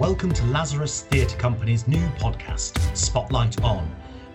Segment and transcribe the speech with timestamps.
[0.00, 3.86] Welcome to Lazarus Theatre Company's new podcast, Spotlight On,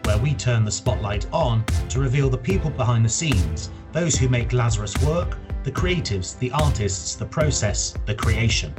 [0.03, 4.29] where we turn the spotlight on to reveal the people behind the scenes, those who
[4.29, 8.75] make Lazarus work, the creatives, the artists, the process, the creation.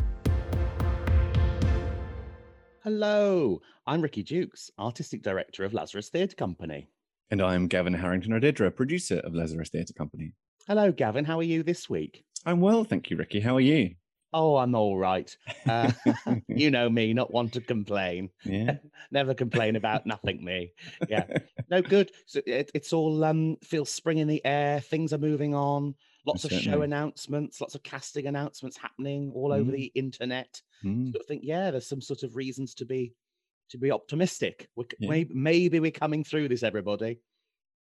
[2.85, 6.89] Hello, I'm Ricky Dukes, Artistic Director of Lazarus Theatre Company.
[7.33, 10.35] And I'm Gavin Harrington Odedra, producer of Lazarus Theatre Company.
[10.69, 11.25] Hello, Gavin.
[11.25, 12.23] How are you this week?
[12.45, 13.41] I'm well, thank you, Ricky.
[13.41, 13.97] How are you?
[14.37, 15.35] Oh, I'm all right.
[15.67, 15.91] Uh,
[16.49, 18.29] you know me, not one to complain.
[18.45, 18.77] Yeah.
[19.11, 20.75] Never complain about nothing, me.
[21.09, 21.25] Yeah.
[21.71, 22.13] No, good.
[22.27, 24.81] So it, it's all um feels spring in the air.
[24.81, 25.95] Things are moving on.
[26.27, 29.75] Lots of show announcements, lots of casting announcements happening all over Mm.
[29.75, 30.61] the internet.
[30.85, 31.13] Mm.
[31.13, 33.15] So I think, yeah, there's some sort of reasons to be
[33.71, 34.69] to be optimistic.
[34.77, 35.09] We're, Yeah.
[35.09, 37.21] maybe, maybe we're coming through this, everybody.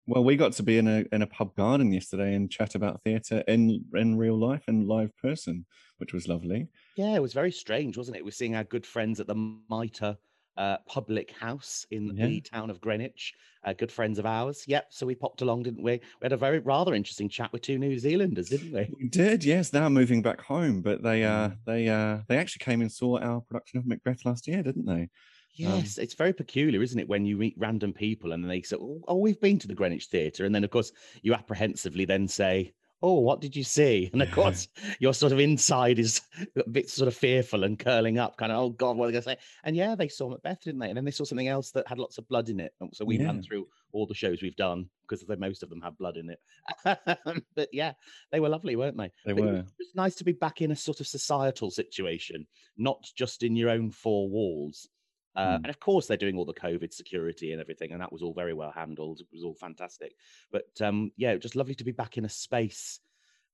[0.06, 3.02] Well, we got to be in a in a pub garden yesterday and chat about
[3.02, 5.64] theatre in in real life and live person,
[5.98, 6.68] which was lovely.
[6.96, 8.24] Yeah, it was very strange, wasn't it?
[8.24, 9.36] We're seeing our good friends at the
[9.70, 10.16] Mitre
[10.56, 12.26] uh, Public House in Yeah.
[12.26, 13.32] the town of Greenwich,
[13.64, 14.64] uh, good friends of ours.
[14.66, 14.86] Yep.
[14.90, 15.92] So we popped along, didn't we?
[15.92, 18.90] We had a very rather interesting chat with two New Zealanders, didn't we?
[18.98, 19.70] We did, yes.
[19.70, 23.40] They're moving back home, but they uh they uh they actually came and saw our
[23.40, 25.10] production of Macbeth last year, didn't they?
[25.54, 29.02] Yes, it's very peculiar, isn't it, when you meet random people and they say, "Oh,
[29.06, 32.72] oh, we've been to the Greenwich Theatre," and then of course you apprehensively then say,
[33.02, 34.30] "Oh, what did you see?" And of Yeah.
[34.30, 34.66] course
[34.98, 36.22] your sort of inside is
[36.56, 39.12] a bit sort of fearful and curling up, kind of, "Oh God, what are they
[39.20, 40.88] going to say?" And yeah, they saw Macbeth, didn't they?
[40.88, 42.72] And then they saw something else that had lots of blood in it.
[42.94, 43.26] So we Yeah.
[43.26, 46.40] ran through all the shows we've done because most of them have blood in it.
[47.54, 47.92] but yeah,
[48.30, 49.12] they were lovely, weren't they?
[49.24, 49.66] They But were.
[49.66, 52.46] It was nice to be back in a sort of societal situation,
[52.78, 54.88] not just in your own four walls.
[55.34, 55.64] Uh, Mm.
[55.64, 58.34] And of course, they're doing all the COVID security and everything, and that was all
[58.34, 59.20] very well handled.
[59.20, 60.14] It was all fantastic.
[60.50, 63.00] But um, yeah, just lovely to be back in a space.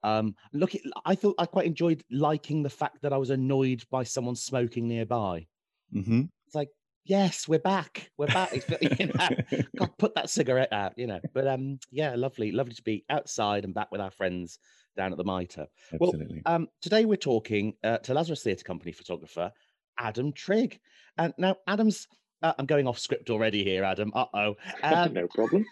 [0.03, 3.85] Um, look, it- I thought I quite enjoyed liking the fact that I was annoyed
[3.91, 5.47] by someone smoking nearby.
[5.93, 6.71] hmm It's like,
[7.05, 8.11] yes, we're back.
[8.17, 8.53] We're back.
[9.01, 9.29] You know,
[9.77, 11.21] God, put that cigarette out, you know.
[11.33, 14.59] But um, yeah, lovely, lovely to be outside and back with our friends
[14.97, 15.67] down at the Mitre.
[16.01, 16.11] Well,
[16.47, 19.53] Um, today we're talking uh, to Lazarus Theatre Company photographer
[19.99, 20.81] Adam Trigg.
[21.17, 22.07] And now Adam's.
[22.41, 24.13] Uh, I'm going off script already here, Adam.
[24.15, 24.57] Uh oh.
[24.85, 25.65] Um, no problem.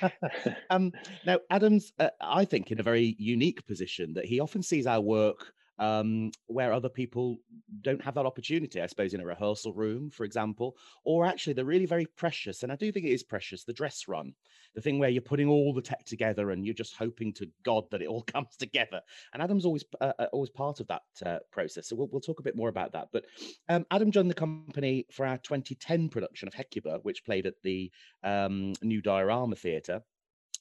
[0.70, 0.90] um,
[1.26, 5.02] now, Adam's, uh, I think, in a very unique position that he often sees our
[5.02, 7.38] work um, where other people
[7.82, 8.80] don't have that opportunity.
[8.80, 12.62] I suppose in a rehearsal room, for example, or actually they're really very precious.
[12.62, 13.64] And I do think it is precious.
[13.64, 14.34] The dress run,
[14.74, 17.84] the thing where you're putting all the tech together and you're just hoping to God
[17.90, 19.00] that it all comes together.
[19.32, 21.88] And Adam's always uh, uh, always part of that uh, process.
[21.88, 23.08] So we'll, we'll talk a bit more about that.
[23.12, 23.24] But
[23.68, 27.90] um, Adam joined the company for our 2010 production of Hecuba, which played at the
[28.22, 30.02] um, New Diorama Theatre.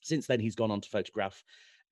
[0.01, 1.43] Since then, he's gone on to photograph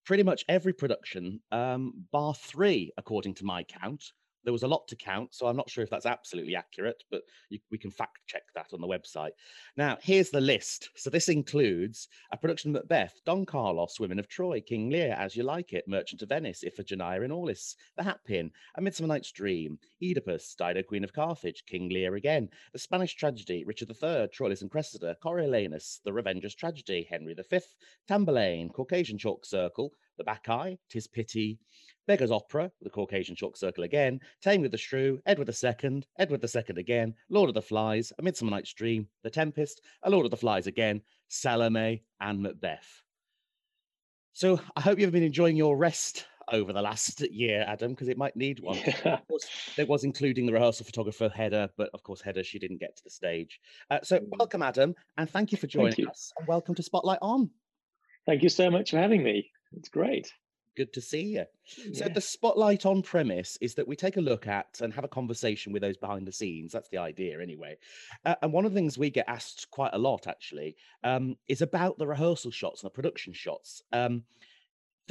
[0.05, 4.11] pretty much every production, um, bar three, according to my count.
[4.43, 7.21] There was a lot to count, so I'm not sure if that's absolutely accurate, but
[7.49, 9.31] you, we can fact check that on the website.
[9.77, 10.89] Now, here's the list.
[10.95, 15.35] So this includes a production of Macbeth, Don Carlos, Women of Troy, King Lear, As
[15.35, 19.31] You Like It, Merchant of Venice, Iphigenia in Aulis, The Hat Pin, A Midsummer Night's
[19.31, 24.61] Dream, Oedipus, Dido, Queen of Carthage, King Lear again, The Spanish Tragedy, Richard III, Troilus
[24.61, 27.59] and Cressida, Coriolanus, The Revenger's Tragedy, Henry V,
[28.09, 31.59] Tamburlaine, Caucasian Chalk Circle, The Bacchae, Tis Pity,
[32.11, 36.63] Beggar's Opera, The Caucasian Chalk Circle again, Taming of the Shrew, Edward II, Edward II
[36.75, 40.35] again, Lord of the Flies, A Midsummer Night's Dream, The Tempest, A Lord of the
[40.35, 43.01] Flies again, Salome, and Macbeth.
[44.33, 48.17] So I hope you've been enjoying your rest over the last year, Adam, because it
[48.17, 48.77] might need one.
[49.05, 52.81] Of course, it was including the rehearsal photographer Hedda, but of course, Hedda, she didn't
[52.81, 53.61] get to the stage.
[53.89, 54.37] Uh, so, Mm.
[54.37, 56.09] welcome, Adam, and thank you for joining you.
[56.09, 56.33] us.
[56.37, 57.49] And welcome to Spotlight On.
[58.25, 59.49] Thank you so much for having me.
[59.77, 60.33] It's great.
[60.75, 61.45] Good to see you.
[61.65, 62.13] So, Yeah.
[62.13, 65.73] the Spotlight On premise is that we take a look at and have a conversation
[65.73, 66.71] with those behind the scenes.
[66.71, 67.77] That's the idea, anyway.
[68.23, 71.61] Uh, and one of the things we get asked quite a lot, actually, um, is
[71.61, 73.83] about the rehearsal shots and the production shots.
[73.91, 74.23] Um,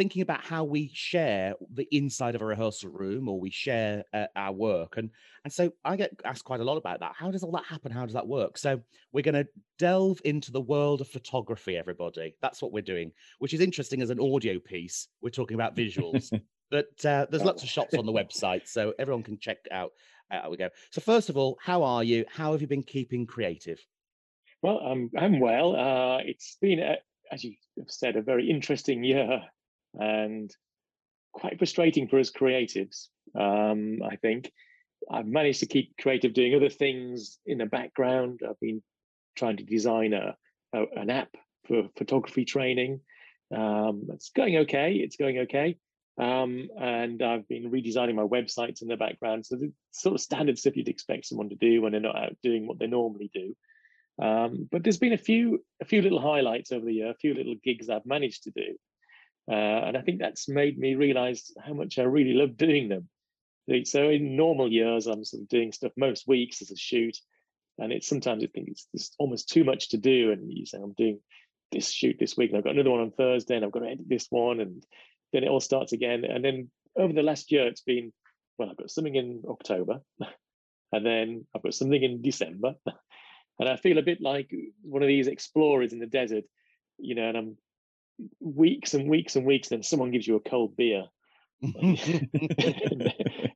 [0.01, 4.25] thinking about how we share the inside of a rehearsal room or we share uh,
[4.35, 5.11] our work and
[5.45, 7.13] and so i get asked quite a lot about that.
[7.15, 7.93] How does all that happen?
[7.93, 8.57] How does that work?
[8.57, 8.81] So
[9.13, 9.47] we're going to
[9.79, 12.35] delve into the world of photography everybody.
[12.41, 15.09] That's what we're doing which is interesting as an audio piece.
[15.21, 16.33] We're talking about visuals.
[16.71, 19.91] But uh, there's lots of shots on the website so everyone can check out
[20.31, 20.69] uh, how we go.
[20.93, 22.25] So first of all how are you?
[22.33, 23.85] How have you been keeping creative?
[24.63, 25.75] Well, I'm I'm well.
[25.75, 26.99] Uh, it's been, a,
[27.33, 29.43] as you have said, a very interesting year
[29.95, 30.55] and
[31.33, 33.09] quite frustrating for us creatives.
[33.39, 34.53] Um, I think
[35.11, 38.41] I've managed to keep creative doing other things in the background.
[38.49, 38.83] I've been
[39.37, 40.37] trying to design a,
[40.75, 41.31] a an app
[41.67, 43.01] for photography training.
[43.55, 44.95] Um, it's going okay.
[44.95, 45.77] It's going okay.
[46.19, 49.47] Um, and I've been redesigning my websites in the background.
[49.47, 52.37] So the sort of standard stuff you'd expect someone to do when they're not out
[52.43, 53.57] doing what they normally do.
[54.23, 57.33] Um, but there's been a few a few little highlights over the year, a few
[57.33, 58.77] little gigs I've managed to do.
[59.51, 63.09] Uh, and I think that's made me realize how much I really love doing them.
[63.85, 67.17] So in normal years, I'm sort of doing stuff most weeks as a shoot,
[67.79, 70.33] and it's sometimes I think it's, it's almost too much to do.
[70.33, 71.21] And you say I'm doing
[71.73, 73.89] this shoot this week, and I've got another one on Thursday, and I've got to
[73.91, 74.85] edit this one, and
[75.33, 76.25] then it all starts again.
[76.25, 78.13] And then over the last year, it's been
[78.59, 80.01] well, I've got something in October,
[80.93, 82.75] and then I've got something in December,
[83.59, 84.51] and I feel a bit like
[84.83, 86.45] one of these explorers in the desert,
[86.99, 87.29] you know.
[87.29, 87.57] And I'm
[88.41, 91.05] weeks and weeks and weeks, then someone gives you a cold beer,
[91.63, 91.75] and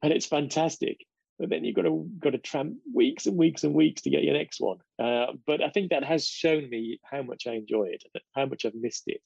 [0.03, 0.99] it's fantastic
[1.39, 4.23] but then you've got to got to tramp weeks and weeks and weeks to get
[4.23, 4.79] your next one.
[4.99, 8.65] Uh, but I think that has shown me how much I enjoy it, how much
[8.65, 9.21] I've missed it,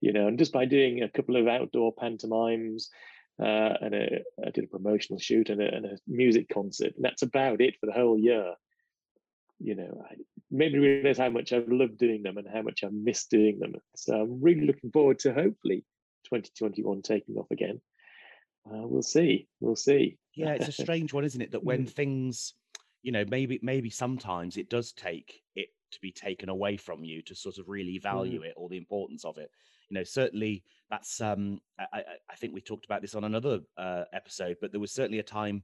[0.00, 0.28] you know.
[0.28, 2.88] And just by doing a couple of outdoor pantomimes,
[3.42, 7.04] uh, and a, I did a promotional shoot and a, and a, music concert, and
[7.04, 8.54] that's about it for the whole year.
[9.62, 10.14] You know, I
[10.50, 13.58] made me realize how much I've loved doing them and how much I've missed doing
[13.58, 13.74] them.
[13.94, 15.84] So I'm really looking forward to hopefully
[16.24, 17.80] 2021 taking off again.
[18.66, 19.48] Uh, we'll see.
[19.60, 20.18] We'll see.
[20.34, 21.52] Yeah, it's a strange one, isn't it?
[21.52, 21.90] That when mm.
[21.90, 22.54] things,
[23.02, 27.22] you know, maybe maybe sometimes it does take it to be taken away from you
[27.22, 28.46] to sort of really value mm.
[28.46, 29.50] it or the importance of it.
[29.88, 31.20] You know, certainly that's.
[31.20, 34.92] um I, I think we talked about this on another uh, episode, but there was
[34.92, 35.62] certainly a time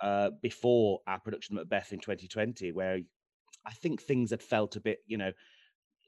[0.00, 3.00] uh, before our production of Macbeth in 2020 where
[3.68, 5.32] I think things had felt a bit, you know,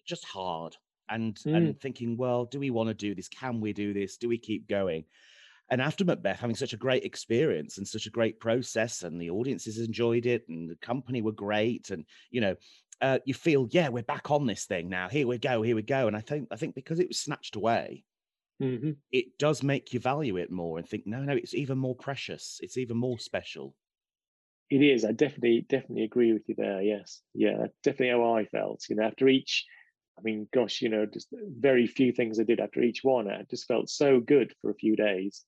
[0.07, 0.77] just hard
[1.09, 1.57] and mm.
[1.57, 3.29] and thinking, well, do we want to do this?
[3.29, 4.17] Can we do this?
[4.17, 5.05] Do we keep going?
[5.71, 9.31] and after Macbeth having such a great experience and such a great process, and the
[9.31, 12.57] audiences enjoyed it, and the company were great, and you know,
[13.01, 15.09] uh, you feel, yeah, we're back on this thing now.
[15.09, 16.07] Here we go, here we go.
[16.09, 18.05] And I think, I think because it was snatched away,
[18.61, 18.91] mm-hmm.
[19.13, 22.59] it does make you value it more and think, no, no, it's even more precious.
[22.63, 23.75] It's even more special.
[24.71, 25.05] It is.
[25.05, 26.81] I definitely, definitely agree with you there.
[26.81, 28.85] Yes, yeah, definitely how I felt.
[28.89, 29.67] You know, after each,
[30.19, 33.29] I mean, gosh, you know, just very few things I did after each one.
[33.29, 35.45] I just felt so good for a few days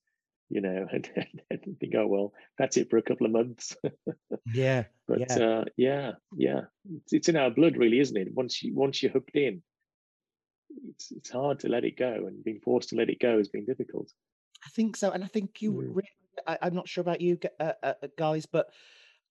[0.52, 1.08] you know, and,
[1.50, 3.74] and think, oh well, that's it for a couple of months.
[4.54, 6.60] yeah, but yeah, uh, yeah, yeah,
[6.94, 8.34] it's, it's in our blood, really, isn't it?
[8.34, 9.62] Once you once you're hooked in,
[10.90, 13.48] it's it's hard to let it go, and being forced to let it go has
[13.48, 14.12] been difficult.
[14.64, 15.72] I think so, and I think you.
[15.72, 15.96] Mm.
[15.96, 16.08] Really,
[16.46, 18.68] I, am not sure about you uh, uh, guys, but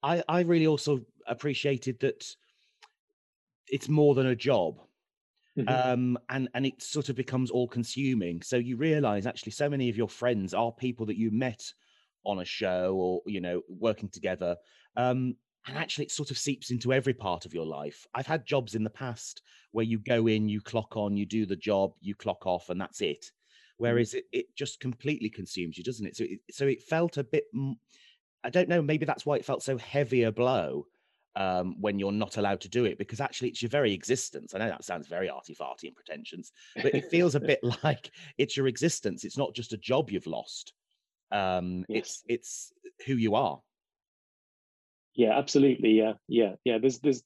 [0.04, 2.26] I I really also appreciated that
[3.68, 4.82] it's more than a job
[5.58, 5.92] Mm-hmm.
[5.92, 8.42] Um, and and it sort of becomes all consuming.
[8.42, 11.62] So you realize actually so many of your friends are people that you met
[12.24, 14.56] on a show or you know working together.
[14.96, 15.36] Um,
[15.68, 18.08] and actually it sort of seeps into every part of your life.
[18.16, 21.46] I've had jobs in the past where you go in, you clock on, you do
[21.46, 23.22] the job, you clock off, and that's it.
[23.22, 23.84] Mm-hmm.
[23.84, 26.16] Whereas it, it just completely consumes you, doesn't it?
[26.16, 27.44] So it, so it felt a bit.
[28.44, 28.82] I don't know.
[28.82, 30.88] Maybe that's why it felt so heavy a blow
[31.36, 34.54] um, when you're not allowed to do it because actually it's your very existence.
[34.54, 38.12] I know that sounds very arty farty and pretentious, but it feels a bit like
[38.38, 39.24] it's your existence.
[39.24, 40.74] It's not just a job you've lost.
[41.32, 41.98] Um, yes.
[41.98, 42.74] It's it's
[43.06, 43.60] who you are.
[45.14, 45.92] Yeah, absolutely.
[45.92, 46.78] Yeah, yeah, yeah.
[46.78, 47.24] There's there's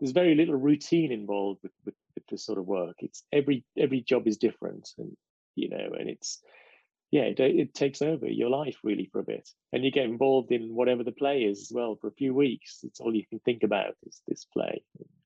[0.00, 2.96] there's very little routine involved with, with, with this sort of work.
[2.98, 5.16] It's every every job is different, and
[5.54, 6.40] you know, and it's
[7.10, 10.52] yeah, it, it takes over your life really for a bit, and you get involved
[10.52, 12.80] in whatever the play is as well for a few weeks.
[12.82, 14.82] It's all you can think about is this play.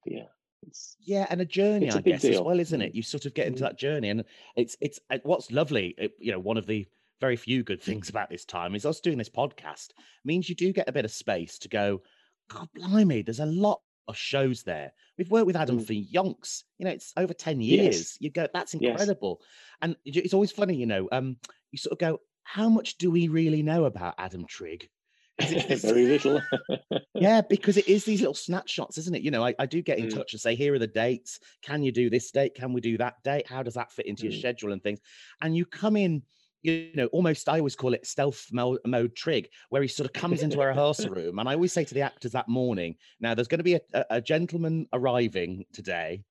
[0.06, 0.26] Yeah,
[0.66, 2.34] it's yeah, and a journey, I guess, deal.
[2.34, 2.94] as well, isn't it?
[2.94, 3.66] You sort of get into mm.
[3.66, 4.24] that journey, and
[4.56, 5.94] it's it's uh, what's lovely.
[5.98, 6.86] It, you know, one of the
[7.20, 9.88] very few good things about this time is us doing this podcast
[10.24, 12.02] means you do get a bit of space to go.
[12.48, 14.92] God blimey, there's a lot of shows there.
[15.16, 15.86] We've worked with Adam mm.
[15.86, 16.64] for yonks.
[16.78, 17.96] You know, it's over 10 years.
[17.96, 18.16] Yes.
[18.20, 19.38] You go, that's incredible.
[19.40, 19.48] Yes.
[19.80, 21.36] And it's always funny, you know, um,
[21.72, 24.88] you sort of go, how much do we really know about Adam Trigg?
[25.40, 26.40] Very little.
[27.14, 29.22] yeah, because it is these little snapshots, isn't it?
[29.22, 30.14] You know, I, I do get in mm.
[30.14, 31.40] touch and say, here are the dates.
[31.62, 32.54] Can you do this date?
[32.54, 33.46] Can we do that date?
[33.48, 34.30] How does that fit into mm.
[34.30, 35.00] your schedule and things?
[35.40, 36.22] And you come in,
[36.60, 40.12] you know, almost I always call it stealth mode, mode Trigg, where he sort of
[40.12, 41.38] comes into a rehearsal room.
[41.38, 43.80] And I always say to the actors that morning, now there's going to be a,
[43.94, 46.22] a, a gentleman arriving today.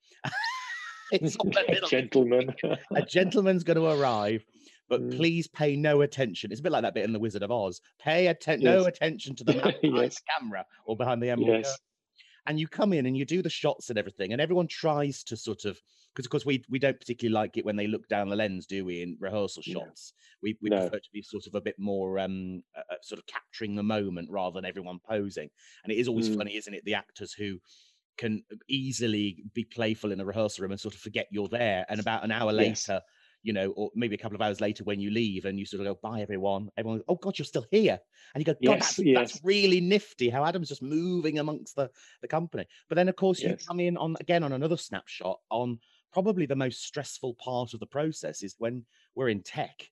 [1.11, 2.53] it's a gentleman.
[2.95, 4.45] a gentleman's going to arrive
[4.91, 5.15] but mm.
[5.15, 6.51] please pay no attention.
[6.51, 7.79] It's a bit like that bit in The Wizard of Oz.
[7.97, 8.65] Pay atten- yes.
[8.65, 10.15] no attention to the man behind yes.
[10.15, 11.63] the camera or behind the emerald.
[11.63, 11.79] Yes.
[12.45, 15.37] And you come in and you do the shots and everything, and everyone tries to
[15.37, 15.79] sort of
[16.13, 18.65] because of course we we don't particularly like it when they look down the lens,
[18.65, 19.01] do we?
[19.01, 20.37] In rehearsal shots, no.
[20.43, 20.81] we we no.
[20.81, 24.27] prefer to be sort of a bit more um uh, sort of capturing the moment
[24.29, 25.49] rather than everyone posing.
[25.83, 26.37] And it is always mm.
[26.37, 26.83] funny, isn't it?
[26.83, 27.59] The actors who
[28.17, 31.99] can easily be playful in a rehearsal room and sort of forget you're there, and
[31.99, 33.01] about an hour later
[33.43, 35.81] you know, or maybe a couple of hours later when you leave and you sort
[35.81, 36.69] of go, bye everyone.
[36.77, 37.99] Everyone, oh God, you're still here.
[38.33, 39.17] And you go, God, yes, that's, yes.
[39.17, 41.89] that's really nifty how Adam's just moving amongst the,
[42.21, 42.65] the company.
[42.89, 43.49] But then, of course, yes.
[43.61, 45.79] you come in on again on another snapshot on
[46.13, 49.89] probably the most stressful part of the process is when we're in tech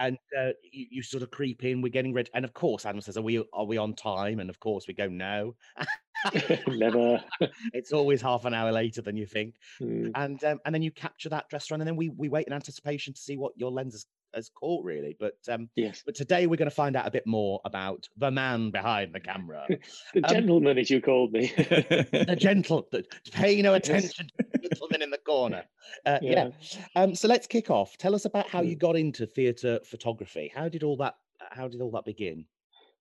[0.00, 1.82] and uh, you, you, sort of creep in.
[1.82, 4.48] We're getting ready, and of course, Adam says, "Are we are we on time?" And
[4.48, 5.56] of course, we go, "No,
[6.68, 7.22] never."
[7.72, 10.10] it's always half an hour later than you think, mm.
[10.14, 12.52] and um, and then you capture that dress run, and then we we wait in
[12.52, 15.16] anticipation to see what your lens has, has caught, really.
[15.18, 18.30] But um, yes, but today we're going to find out a bit more about the
[18.30, 19.66] man behind the camera,
[20.14, 24.68] the um, gentleman, as you called me, the gentle, the, pay no attention to the
[24.68, 25.64] gentleman in the corner.
[26.04, 26.50] Uh, yeah.
[26.60, 26.80] yeah.
[26.96, 27.96] Um, so let's kick off.
[27.98, 28.80] Tell us about how you mm.
[28.80, 30.50] got into theatre photography.
[30.54, 31.14] How did all that?
[31.50, 32.44] How did all that begin?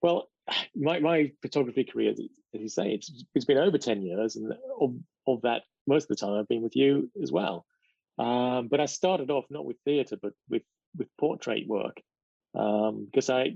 [0.01, 0.30] Well,
[0.75, 2.20] my, my photography career, as
[2.54, 4.96] you say, it's it's been over ten years, and of,
[5.27, 7.66] of that, most of the time I've been with you as well.
[8.18, 10.63] Um, but I started off not with theatre, but with
[10.98, 12.01] with portrait work,
[12.54, 13.56] because um, I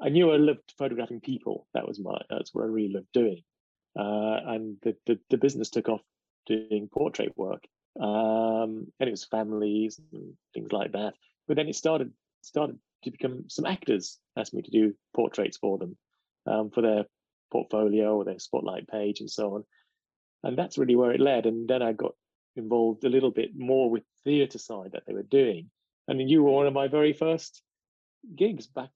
[0.00, 1.66] I knew I loved photographing people.
[1.74, 3.42] That was my that's what I really loved doing,
[3.98, 6.02] uh, and the, the the business took off
[6.46, 7.64] doing portrait work
[8.00, 11.14] um, and it was families and things like that.
[11.46, 15.78] But then it started started to become some actors asked me to do portraits for
[15.78, 15.96] them
[16.46, 17.04] um, for their
[17.52, 19.64] portfolio or their spotlight page and so on,
[20.42, 21.46] and that's really where it led.
[21.46, 22.12] And then I got
[22.56, 25.70] involved a little bit more with the theatre side that they were doing,
[26.08, 27.62] and you were one of my very first
[28.34, 28.88] gigs back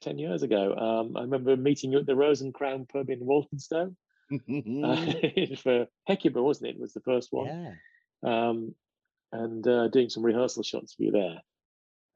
[0.00, 0.74] 10 years ago.
[0.74, 3.94] Um, I remember meeting you at the Rose and Crown pub in Walthamstow.
[4.32, 4.36] uh,
[5.62, 6.76] for Hecuba, wasn't it?
[6.76, 6.80] it?
[6.80, 7.46] Was the first one.
[7.46, 7.72] Yeah
[8.24, 8.74] um,
[9.32, 11.42] and uh, doing some rehearsal shots for you there.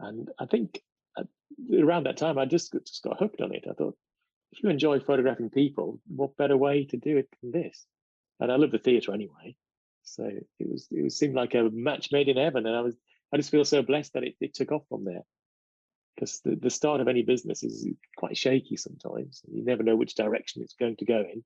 [0.01, 0.81] And I think
[1.73, 3.65] around that time, I just, just got hooked on it.
[3.69, 3.97] I thought,
[4.53, 7.87] if you enjoy photographing people, what better way to do it than this?
[8.41, 9.57] And I love the theatre anyway,
[10.03, 12.67] so it was it seemed like a match made in heaven.
[12.67, 12.97] And I was
[13.33, 15.23] I just feel so blessed that it, it took off from there.
[16.15, 17.87] Because the, the start of any business is
[18.17, 19.43] quite shaky sometimes.
[19.53, 21.45] You never know which direction it's going to go in.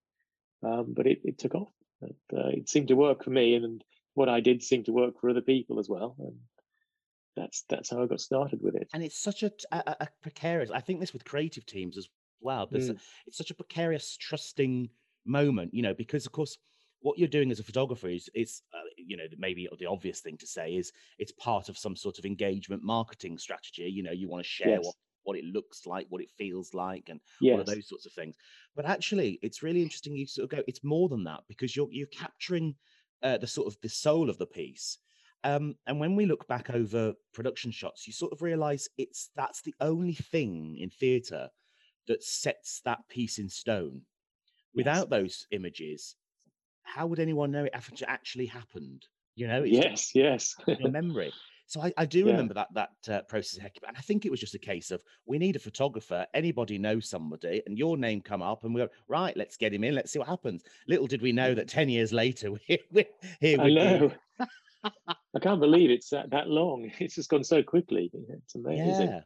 [0.63, 1.73] Um, but it, it took off.
[2.01, 3.83] And, uh, it seemed to work for me, and
[4.15, 6.15] what I did seemed to work for other people as well.
[6.19, 6.37] And
[7.37, 8.89] that's that's how I got started with it.
[8.93, 10.71] And it's such a, a, a precarious.
[10.71, 12.09] I think this with creative teams as
[12.41, 12.67] well.
[12.67, 12.99] Mm.
[13.27, 14.89] it's such a precarious, trusting
[15.25, 16.59] moment, you know, because of course
[17.03, 20.37] what you're doing as a photographer is, is uh, you know, maybe the obvious thing
[20.39, 23.83] to say is it's part of some sort of engagement marketing strategy.
[23.83, 24.85] You know, you want to share yes.
[24.85, 27.55] what what it looks like, what it feels like, and yes.
[27.55, 28.37] all of those sorts of things.
[28.75, 30.17] But actually, it's really interesting.
[30.17, 32.75] You sort of go, it's more than that because you're you're capturing
[33.23, 34.99] uh, the sort of the soul of the piece.
[35.45, 39.63] Um, and when we look back over production shots, you sort of realize it's that's
[39.63, 41.49] the only thing in theatre
[42.07, 44.03] that sets that piece in stone.
[44.75, 45.11] Without yes.
[45.11, 46.17] those images,
[46.83, 47.75] how would anyone know it
[48.07, 49.07] actually happened?
[49.35, 51.33] You know, yes, yes, your memory.
[51.67, 52.33] So I, I do yeah.
[52.33, 55.39] remember that that uh, process, and I think it was just a case of we
[55.39, 56.27] need a photographer.
[56.35, 59.37] Anybody knows somebody, and your name come up, and we go right.
[59.37, 59.95] Let's get him in.
[59.95, 60.63] Let's see what happens.
[60.87, 63.05] Little did we know that ten years later, we're, we're
[63.41, 63.61] here.
[63.61, 64.13] I know.
[64.85, 66.91] I can't believe it's that, that long.
[67.01, 68.11] It's just gone so quickly.
[68.29, 69.09] It's amazing.
[69.09, 69.21] Yeah.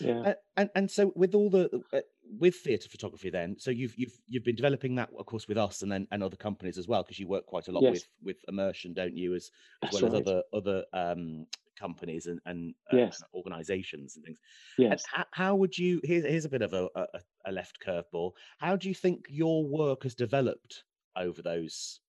[0.00, 0.20] Yeah.
[0.20, 2.00] Uh, and and so with all the uh,
[2.40, 5.82] with theatre photography, then so you've you've you've been developing that, of course, with us
[5.82, 7.92] and then and other companies as well, because you work quite a lot yes.
[7.92, 9.34] with with immersion, don't you?
[9.34, 9.50] As
[9.82, 10.22] as That's well right.
[10.22, 11.46] as other other um,
[11.78, 13.22] companies and, and uh, yes.
[13.34, 14.38] organizations and things.
[14.78, 15.04] Yes.
[15.10, 17.06] how, how, would you, here's, here's a bit of a, a,
[17.46, 18.32] a left curveball.
[18.58, 20.84] How do you think your work has developed
[21.16, 22.00] over those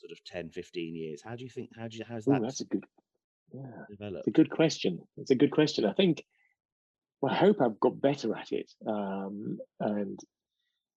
[0.00, 1.22] sort of 10, 15 years?
[1.24, 2.40] How do you think, how do you, how's that?
[2.40, 2.84] Ooh, that's a good,
[3.52, 4.26] yeah, developed?
[4.26, 5.00] It's a good question.
[5.16, 5.84] It's a good question.
[5.84, 6.24] I think,
[7.20, 8.70] well, I hope I've got better at it.
[8.86, 10.18] Um, and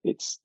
[0.04, 0.38] it's,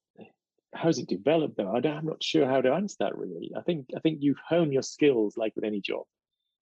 [0.74, 1.72] how's it developed though?
[1.72, 3.52] I am not sure how to answer that really.
[3.58, 6.04] I think I think you hone your skills like with any job.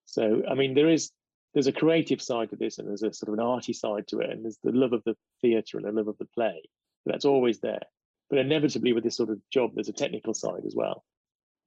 [0.05, 1.11] So, I mean, there is
[1.53, 4.19] there's a creative side to this, and there's a sort of an arty side to
[4.19, 6.61] it, and there's the love of the theatre and the love of the play.
[7.05, 7.81] That's always there.
[8.29, 11.03] But inevitably, with this sort of job, there's a technical side as well,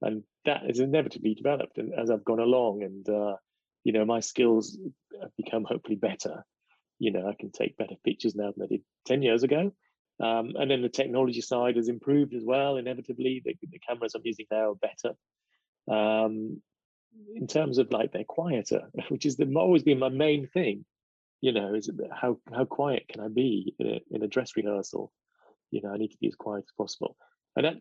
[0.01, 1.77] and that is inevitably developed.
[1.77, 3.35] And as I've gone along, and uh,
[3.83, 4.77] you know, my skills
[5.21, 6.43] have become hopefully better.
[6.99, 9.71] You know, I can take better pictures now than I did ten years ago.
[10.21, 12.75] Um, and then the technology side has improved as well.
[12.75, 15.15] Inevitably, the, the cameras I'm using now are better.
[15.89, 16.61] Um,
[17.35, 20.85] in terms of like they're quieter, which is the, always been my main thing.
[21.41, 25.11] You know, is how how quiet can I be in a in a dress rehearsal?
[25.71, 27.15] You know, I need to be as quiet as possible.
[27.55, 27.75] And that,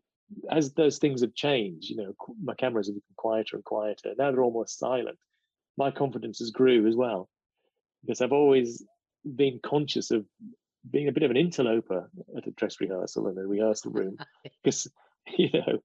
[0.51, 4.15] as those things have changed, you know, my cameras have become quieter and quieter.
[4.19, 5.19] Now they're almost silent.
[5.77, 7.29] My confidence has grew as well
[8.03, 8.85] because I've always
[9.25, 10.25] been conscious of
[10.89, 14.17] being a bit of an interloper at a dress rehearsal in a rehearsal room
[14.63, 14.87] because
[15.37, 15.79] you know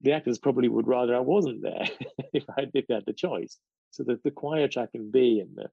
[0.00, 1.86] the actors probably would rather I wasn't there
[2.32, 3.58] if I if they had the choice.
[3.90, 5.68] So the, the quieter I can be and the,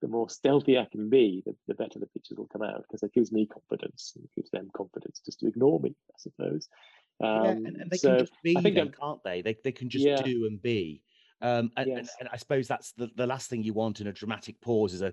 [0.00, 3.02] the more stealthy I can be, the, the better the pictures will come out because
[3.02, 6.68] it gives me confidence and it gives them confidence just to ignore me, I suppose.
[7.22, 9.42] Um, yeah, and, and they so can just be, then, can't they?
[9.42, 10.22] They they can just yeah.
[10.22, 11.02] do and be.
[11.40, 11.98] Um, and, yes.
[11.98, 14.92] and, and, I suppose that's the, the last thing you want in a dramatic pause
[14.92, 15.12] is a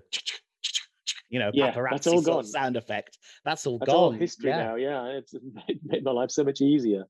[1.30, 2.44] you know yeah, that's all gone.
[2.44, 3.18] sound effect.
[3.44, 3.96] That's all that's gone.
[3.96, 4.58] All history yeah.
[4.58, 4.74] now.
[4.76, 5.34] Yeah, it's
[5.84, 7.04] made my life so much easier.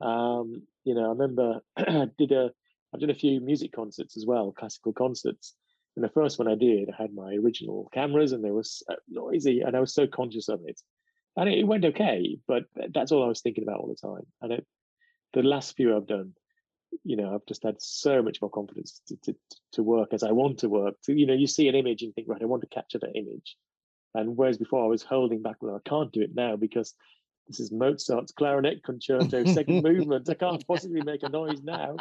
[0.00, 2.50] Um, you know, I remember I did a
[2.92, 5.54] I've done a few music concerts as well, classical concerts.
[5.96, 8.84] And the first one I did, I had my original cameras and they were so
[8.90, 10.80] uh, noisy and I was so conscious of it.
[11.36, 14.26] And it, went okay, but that's all I was thinking about all the time.
[14.40, 14.66] And it,
[15.32, 16.32] the last few I've done,
[17.04, 19.36] you know, I've just had so much more confidence to, to,
[19.72, 20.96] to work as I want to work.
[21.08, 23.56] You know, you see an image and think, right, I want to capture that image.
[24.14, 26.94] And whereas before I was holding back, well, I can't do it now because
[27.48, 30.28] this is Mozart's clarinet concerto, second movement.
[30.28, 31.96] I can't possibly make a noise now,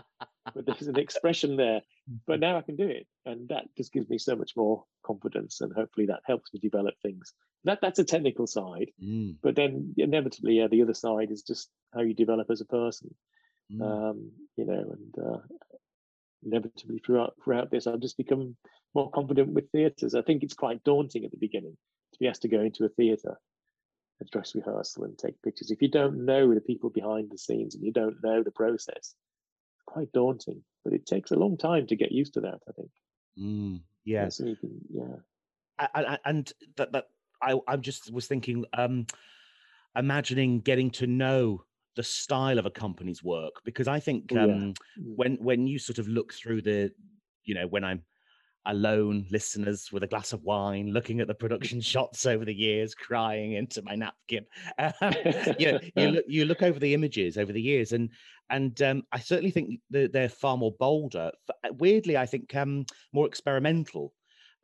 [0.53, 1.81] but there's an expression there.
[2.25, 5.61] But now I can do it, and that just gives me so much more confidence,
[5.61, 7.33] and hopefully that helps me develop things.
[7.63, 9.35] That that's a technical side, mm.
[9.41, 13.13] but then inevitably, yeah, the other side is just how you develop as a person.
[13.71, 13.81] Mm.
[13.81, 15.39] Um, you know, and uh,
[16.43, 18.55] inevitably throughout throughout this, I've just become
[18.95, 20.15] more confident with theatres.
[20.15, 21.77] I think it's quite daunting at the beginning
[22.13, 23.37] to be asked to go into a theatre
[24.21, 25.71] a dress rehearsal and take pictures.
[25.71, 29.15] If you don't know the people behind the scenes and you don't know the process,
[29.91, 30.61] quite daunting.
[30.83, 32.59] But it takes a long time to get used to that.
[32.67, 32.89] I think.
[33.39, 34.29] Mm, yeah.
[34.29, 35.15] So can, yeah.
[35.79, 37.05] I, I, and that that
[37.41, 39.05] I I just was thinking, um,
[39.95, 41.63] imagining getting to know
[41.95, 44.55] the style of a company's work because I think um, yeah.
[44.55, 44.73] Mm.
[45.15, 46.91] when when you sort of look through the,
[47.43, 48.03] you know, when I'm
[48.65, 52.93] alone listeners with a glass of wine, looking at the production shots over the years,
[52.93, 54.45] crying into my napkin.
[54.77, 54.91] Um,
[55.59, 58.09] you, know, you, look, you look over the images over the years, and
[58.49, 61.31] and um, I certainly think they're far more bolder.
[61.49, 64.13] Uh, weirdly, I think um, more experimental.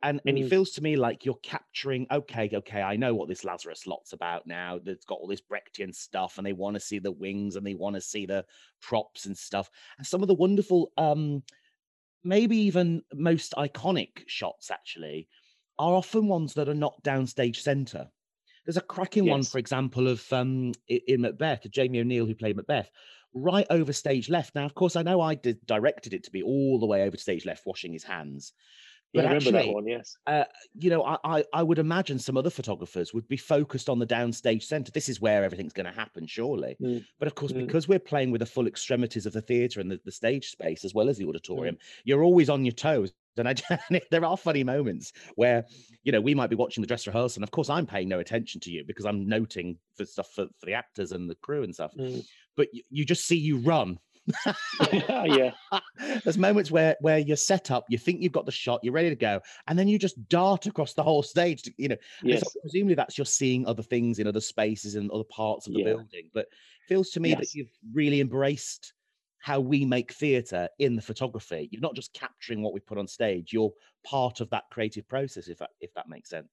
[0.00, 0.50] And, and it mm.
[0.50, 4.46] feels to me like you're capturing okay okay i know what this lazarus lot's about
[4.46, 7.66] now it's got all this brechtian stuff and they want to see the wings and
[7.66, 8.44] they want to see the
[8.80, 9.68] props and stuff
[9.98, 11.42] and some of the wonderful um
[12.24, 15.28] maybe even most iconic shots actually
[15.78, 18.08] are often ones that are not downstage center.
[18.66, 19.32] There's a cracking yes.
[19.32, 22.90] one, for example, of um, in Macbeth, Jamie O'Neill who played Macbeth,
[23.34, 24.54] right over stage left.
[24.54, 27.16] Now, of course, I know I did, directed it to be all the way over
[27.16, 28.52] to stage left, washing his hands.
[29.14, 30.16] But yeah, I remember actually, that one, yes.
[30.26, 30.44] Uh,
[30.74, 34.06] you know, I, I, I would imagine some other photographers would be focused on the
[34.06, 34.92] downstage center.
[34.92, 36.76] This is where everything's going to happen, surely.
[36.82, 37.04] Mm.
[37.18, 37.66] But of course, mm.
[37.66, 40.84] because we're playing with the full extremities of the theatre and the, the stage space
[40.84, 41.78] as well as the auditorium, mm.
[42.04, 43.12] you're always on your toes.
[43.38, 43.54] And I,
[44.10, 45.64] there are funny moments where,
[46.02, 48.18] you know, we might be watching the dress rehearsal, and of course, I'm paying no
[48.18, 51.62] attention to you because I'm noting for stuff for, for the actors and the crew
[51.62, 51.92] and stuff.
[51.96, 52.26] Mm.
[52.56, 54.00] But you, you just see you run
[54.92, 55.52] yeah.
[56.24, 59.10] There's moments where where you're set up, you think you've got the shot, you're ready
[59.10, 61.62] to go, and then you just dart across the whole stage.
[61.62, 62.40] To, you know, yes.
[62.40, 65.80] so presumably that's you're seeing other things in other spaces and other parts of the
[65.80, 65.86] yeah.
[65.86, 66.30] building.
[66.34, 67.38] But it feels to me yes.
[67.40, 68.92] that you've really embraced
[69.40, 71.68] how we make theatre in the photography.
[71.70, 73.72] You're not just capturing what we put on stage; you're
[74.04, 75.48] part of that creative process.
[75.48, 76.48] If that if that makes sense.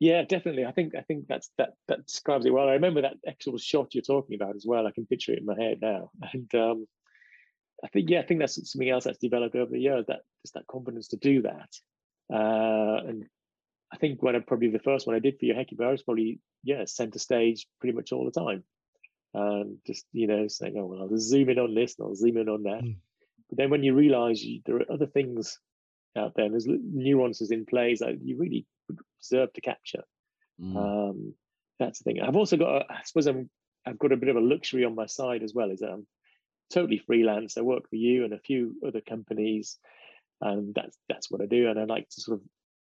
[0.00, 0.64] Yeah, definitely.
[0.64, 2.68] I think I think that's that that describes it well.
[2.68, 4.86] I remember that actual shot you're talking about as well.
[4.86, 6.10] I can picture it in my head now.
[6.32, 6.86] And um,
[7.84, 10.06] I think yeah, I think that's something else that's developed over the years.
[10.06, 11.68] That just that confidence to do that.
[12.32, 13.24] Uh, and
[13.92, 16.02] I think when I probably the first one I did for your Hecuba, I was
[16.02, 18.64] probably yeah center stage pretty much all the time.
[19.34, 22.36] Um, just you know saying, oh well, I'll zoom in on this and I'll zoom
[22.36, 22.82] in on that.
[22.82, 22.96] Mm.
[23.48, 25.58] But then when you realise there are other things
[26.16, 28.66] out there, and there's nuances in plays that you really
[29.20, 30.02] deserve to capture.
[30.60, 30.76] Mm.
[30.76, 31.34] Um,
[31.78, 32.20] that's the thing.
[32.20, 33.48] I've also got, a, I suppose, I'm
[33.86, 35.70] I've got a bit of a luxury on my side as well.
[35.70, 36.06] Is that I'm
[36.72, 37.56] totally freelance.
[37.56, 39.78] I work for you and a few other companies,
[40.40, 41.68] and that's that's what I do.
[41.68, 42.46] And I like to sort of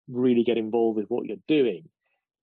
[0.09, 1.89] really get involved with what you're doing.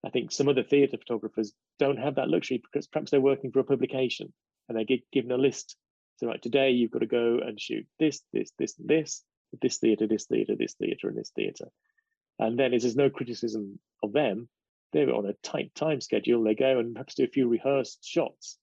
[0.06, 3.60] I think some other theatre photographers don't have that luxury because perhaps they're working for
[3.60, 4.34] a publication
[4.68, 5.76] and they get given a list.
[6.18, 9.24] So right today you've got to go and shoot this, this, this, this,
[9.62, 11.68] this theatre, this theatre, this theatre, and this theatre.
[12.38, 14.48] And then there's no criticism of them.
[14.94, 16.44] They're on a tight time schedule.
[16.44, 18.58] They go and perhaps do a few rehearsed shots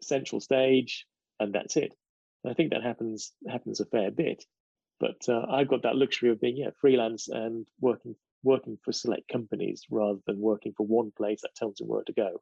[0.00, 1.06] central stage,
[1.40, 1.94] and that's it.
[2.44, 4.44] And I think that happens happens a fair bit.
[4.98, 9.28] But uh, I've got that luxury of being yeah freelance and working working for select
[9.28, 12.40] companies rather than working for one place that tells them where to go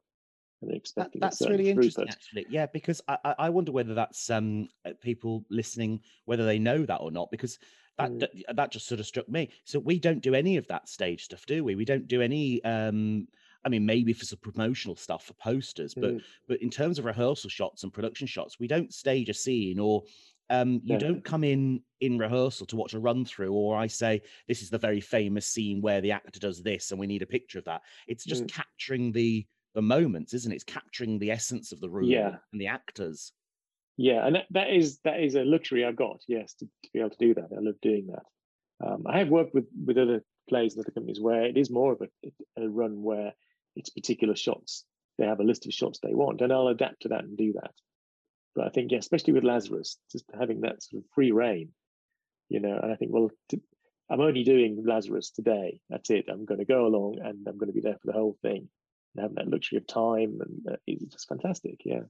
[0.61, 4.67] and expecting that, that's really interesting actually yeah because I, I wonder whether that's um
[4.85, 7.57] uh, people listening whether they know that or not because
[7.97, 8.19] that, mm.
[8.19, 11.25] that that just sort of struck me so we don't do any of that stage
[11.25, 13.27] stuff do we we don't do any um
[13.65, 16.21] I mean, maybe for some promotional stuff for posters, but mm.
[16.47, 20.03] but in terms of rehearsal shots and production shots, we don't stage a scene or
[20.51, 20.97] Um, you Yeah.
[20.97, 24.69] don't come in in rehearsal to watch a run through, or I say this is
[24.69, 27.65] the very famous scene where the actor does this, and we need a picture of
[27.65, 27.81] that.
[28.07, 28.53] It's just Mm.
[28.53, 30.55] capturing the the moments, isn't it?
[30.55, 32.37] It's capturing the essence of the room Yeah.
[32.51, 33.33] and the actors.
[33.97, 36.21] Yeah, and that, that is that is a luxury I've got.
[36.27, 37.49] Yes, to, to be able to do that.
[37.57, 38.25] I love doing that.
[38.85, 41.93] Um, I have worked with with other plays and other companies where it is more
[41.93, 42.09] of a,
[42.63, 43.33] a run where
[43.75, 44.85] it's particular shots.
[45.17, 47.53] They have a list of shots they want, and I'll adapt to that and do
[47.53, 47.71] that.
[48.55, 51.69] But I think, yeah, especially with Lazarus, just having that sort of free reign,
[52.49, 52.77] you know.
[52.81, 53.29] And I think, well,
[54.09, 55.79] I'm only doing Lazarus today.
[55.89, 56.25] That's it.
[56.29, 58.67] I'm going to go along, and I'm going to be there for the whole thing,
[59.15, 61.81] and having that luxury of time, and uh, it's just fantastic.
[61.85, 62.01] Yeah.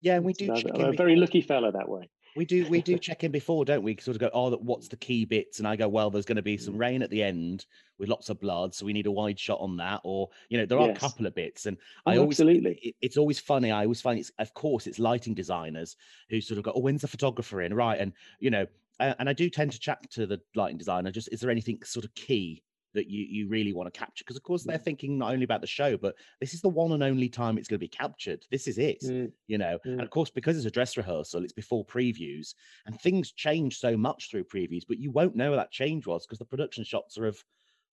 [0.00, 0.62] Yeah, and we It's- do.
[0.68, 2.08] Check I'm a very lucky fella that way.
[2.36, 3.96] We do we do check in before, don't we?
[3.96, 5.58] Sort of go, oh, what's the key bits?
[5.58, 6.78] And I go, well, there's going to be some Mm.
[6.78, 7.66] rain at the end
[7.98, 10.00] with lots of blood, so we need a wide shot on that.
[10.04, 12.78] Or you know, there are a couple of bits, and Oh, I always absolutely.
[12.82, 13.70] it, it's always funny.
[13.72, 15.96] I always find it's of course it's lighting designers
[16.30, 17.74] who sort of go, oh, when's the photographer in?
[17.74, 18.66] Right, and you know,
[19.00, 21.10] uh, and I do tend to chat to the lighting designer.
[21.10, 22.62] Just is there anything sort of key
[22.98, 24.24] that you you really want to capture?
[24.24, 26.92] Because of course they're thinking not only about the show, but this is the one
[26.92, 28.44] and only time it's going to be captured.
[28.50, 30.02] This is it Mm, you know and Mm.
[30.04, 32.54] of course because it's a dress rehearsal it's before previews
[32.86, 36.26] and things change so much through previews but you won't know what that change was
[36.26, 37.42] because the production shots are of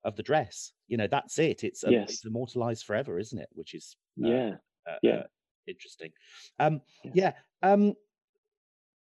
[0.03, 2.09] of the dress you know that's it it's um, Yes.
[2.11, 4.55] it's immortalized forever isn't it which is uh, yeah.
[4.89, 5.11] uh, yeah.
[5.13, 5.23] uh,
[5.67, 6.11] interesting
[6.59, 7.11] um Yeah.
[7.21, 7.93] yeah um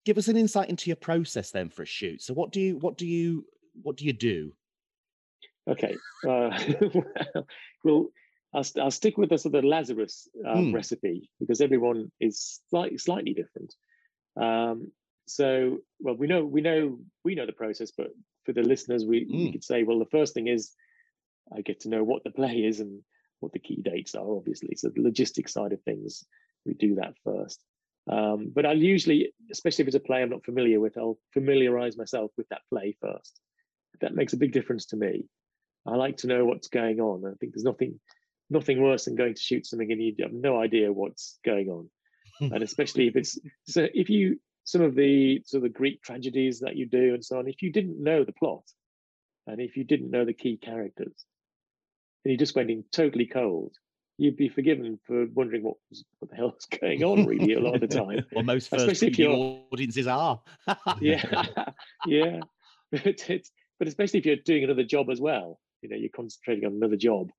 [0.05, 2.79] give us an insight into your process then for a shoot so what do you
[2.79, 3.45] what do you
[3.83, 4.53] what do you do
[5.69, 6.01] Okay.
[6.27, 6.51] Uh,
[7.85, 8.09] well,
[8.55, 10.73] I'll, I'll stick with the sort of Lazarus um, Hmm.
[10.73, 13.75] recipe because everyone is slightly slightly different.
[14.41, 14.93] Um,
[15.27, 18.09] so, well, we know we know we know the process, but
[18.45, 19.51] for the listeners, we, we Hmm.
[19.51, 20.73] could say, well, the first thing is
[21.53, 23.03] I get to know what the play is and
[23.41, 24.37] what the key dates are.
[24.37, 26.25] Obviously, so the logistic side of things,
[26.65, 27.63] we do that first.
[28.09, 31.97] Um, but I'll usually, especially if it's a play I'm not familiar with, I'll familiarize
[31.97, 33.41] myself with that play first.
[34.01, 35.25] That makes a big difference to me.
[35.87, 37.25] I like to know what's going on.
[37.27, 37.99] I think there's nothing
[38.49, 41.91] nothing worse than going to shoot something and you have no idea what's going on.
[42.41, 46.61] and especially if it's so if you some of the sort of the Greek tragedies
[46.61, 48.63] that you do and so on, if you didn't know the plot
[49.47, 51.25] and if you didn't know the key characters
[52.25, 53.73] and you just went in totally cold,
[54.19, 57.61] you'd be forgiven for wondering what was what the hell is going on really a
[57.61, 58.25] lot of the time.
[58.33, 60.41] well most first Especially if you're- audiences are
[61.01, 61.45] yeah
[62.07, 62.41] yeah
[62.91, 66.67] but it's but especially if you're doing another job as well you know you're concentrating
[66.67, 67.31] on another job.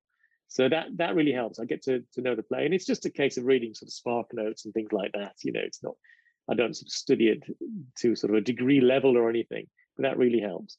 [0.48, 1.58] So that that really helps.
[1.58, 3.88] I get to to know the play and it's just a case of reading sort
[3.88, 5.94] of spark notes and things like that you know it's not
[6.50, 7.42] i don't sort of study it
[7.98, 10.76] to sort of a degree level or anything but that really helps.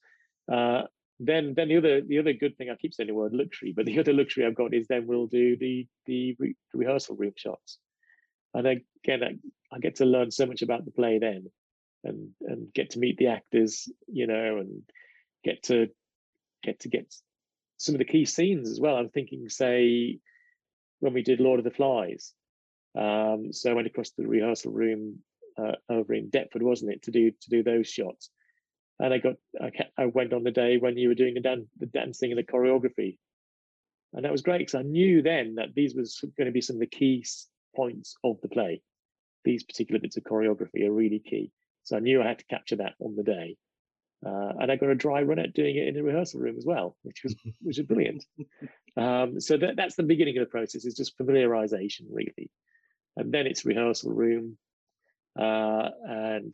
[0.51, 0.83] Uh
[1.19, 3.85] then then the other the other good thing i keep saying the word luxury but
[3.85, 7.77] the other luxury i've got is then we'll do the the re- rehearsal room shots.
[8.53, 11.51] And again I, I get to learn so much about the play then
[12.03, 14.81] and and get to meet the actors you know and
[15.43, 15.89] get to
[16.63, 17.13] get to get
[17.79, 18.95] some of the key scenes as well.
[18.97, 20.19] I'm thinking say
[20.99, 22.33] when we did lord of the flies
[22.97, 25.19] um so i went across to the rehearsal room
[25.57, 28.29] uh, over in deptford wasn't it to do to do those shots.
[28.99, 31.67] And i got i, I went on the day when you were doing the, dan-
[31.79, 33.17] the dancing and the choreography.
[34.13, 36.77] And that was great because i knew then that these was going to be some
[36.77, 37.25] of the key
[37.75, 38.81] points of the play.
[39.45, 41.51] These particular bits of choreography are really key.
[41.83, 43.57] So I knew I had to capture that on the day.
[44.25, 46.65] Uh, and I got a dry run at doing it in the rehearsal room as
[46.65, 48.25] well, which was which was brilliant.
[48.97, 50.85] Um, so that, that's the beginning of the process.
[50.85, 52.49] Is just familiarization really,
[53.15, 54.57] and then it's rehearsal room.
[55.39, 56.53] Uh, and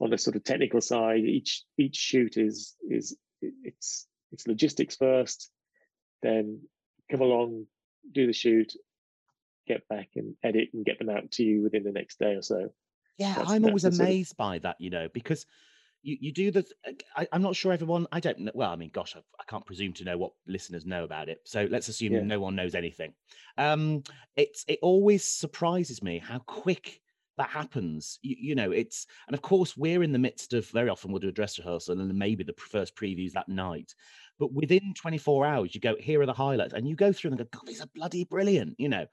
[0.00, 5.50] on the sort of technical side, each each shoot is is it's it's logistics first,
[6.22, 6.62] then
[7.10, 7.66] come along,
[8.10, 8.72] do the shoot,
[9.66, 12.42] get back and edit and get them out to you within the next day or
[12.42, 12.72] so.
[13.18, 15.44] Yeah, That's- I'm always the sort of- amazed by that, you know, because
[16.02, 16.64] you, you do the.
[17.16, 18.06] I, I'm not sure everyone.
[18.12, 18.52] I don't know.
[18.54, 21.40] Well, I mean, gosh, I, I can't presume to know what listeners know about it.
[21.44, 22.20] So let's assume Yeah.
[22.22, 23.14] no one knows anything.
[23.58, 24.02] Um,
[24.36, 27.00] it's it always surprises me how quick
[27.38, 28.18] that happens.
[28.22, 31.20] You, you know, it's and of course we're in the midst of very often we'll
[31.20, 33.94] do a dress rehearsal and then maybe the first previews that night.
[34.38, 37.38] But within 24 hours, you go here are the highlights, and you go through and
[37.38, 39.06] go, God, these are bloody brilliant, you know.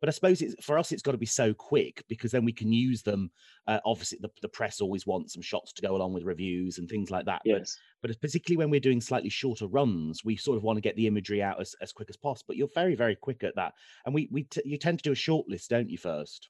[0.00, 2.52] But I suppose it's for us, it's got to be so quick because then we
[2.52, 3.30] can use them
[3.68, 6.88] uh, obviously, the, the press always wants some shots to go along with reviews and
[6.88, 7.42] things like that.
[7.44, 7.76] Yes.
[8.00, 10.94] but it's particularly when we're doing slightly shorter runs, we sort of want to get
[10.96, 12.46] the imagery out as, as quick as possible.
[12.48, 13.74] But you're very, very quick at that.
[14.04, 16.48] And we, we t- you tend to do a short list, don't you, first?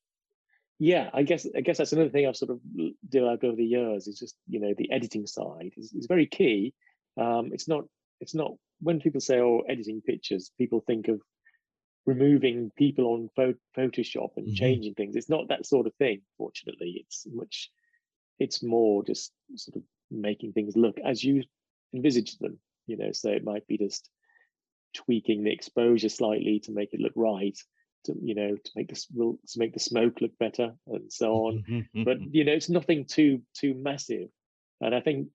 [0.78, 2.60] yeah i guess i guess that's another thing i've sort of
[3.08, 6.74] developed over the years is just you know the editing side is, is very key
[7.16, 7.84] um it's not
[8.20, 11.20] it's not when people say oh editing pictures people think of
[12.06, 14.56] removing people on pho- photoshop and Mhm.
[14.56, 15.16] changing things.
[15.16, 16.98] It's not that sort of thing fortunately.
[17.04, 17.70] It's much
[18.38, 21.42] it's more just sort of making things look as you
[21.94, 22.60] envisage them.
[22.86, 24.08] You know, so it might be just
[24.94, 27.58] tweaking the exposure slightly to make it look right
[28.04, 31.32] to you know to make this will to make the smoke look better and so
[31.46, 31.64] on.
[32.04, 34.28] But you know it's nothing too too massive.
[34.80, 35.28] And i think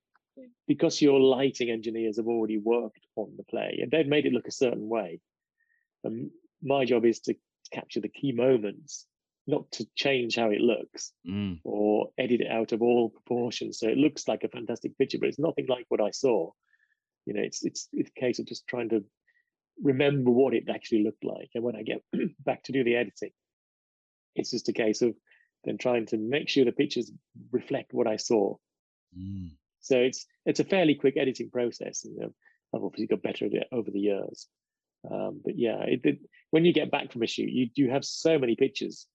[0.68, 4.48] because your lighting engineers have already worked on the play and they've made it look
[4.48, 5.20] a certain way
[6.04, 6.32] and um,
[6.64, 7.36] my job is to
[7.72, 9.08] capture the key moments
[9.48, 11.60] not to change how it looks mm.
[11.64, 15.30] or edit it out of all proportions so it looks like a fantastic picture but
[15.30, 16.50] it's nothing like what i saw
[17.26, 19.04] you know it's it's, it's a case of just trying to
[19.82, 21.50] remember what it actually looked like.
[21.56, 22.04] And when I get
[22.40, 23.32] back to do the editing,
[24.36, 25.16] it's just a case of
[25.64, 27.12] then trying to make sure the pictures
[27.52, 28.56] reflect what I saw.
[29.18, 29.52] Mm.
[29.82, 32.34] So it's it's a fairly quick editing process, and
[32.74, 34.48] I've obviously got better at it over the years.
[35.10, 36.20] Um, but yeah, it, it,
[36.52, 39.08] when you get back from a shoot, you do have so many pictures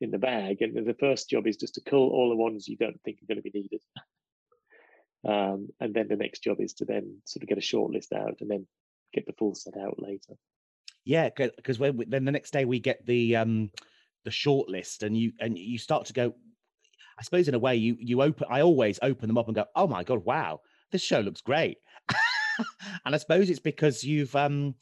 [0.00, 2.76] in the bag, and the first job is just to cull all the ones you
[2.76, 3.80] don't think are going to be needed.
[5.28, 8.12] um, and then the next job is to then sort of get a short list
[8.12, 8.66] out, and then
[9.12, 10.34] get the full set out later.
[11.04, 13.70] Yeah, because then the next day we get the um
[14.24, 16.34] the short list, and you and you start to go.
[17.18, 18.46] I suppose in a way you you open.
[18.48, 20.60] I always open them up and go, oh my god, wow,
[20.92, 21.78] this show looks great.
[23.04, 24.74] and I suppose it's because you've um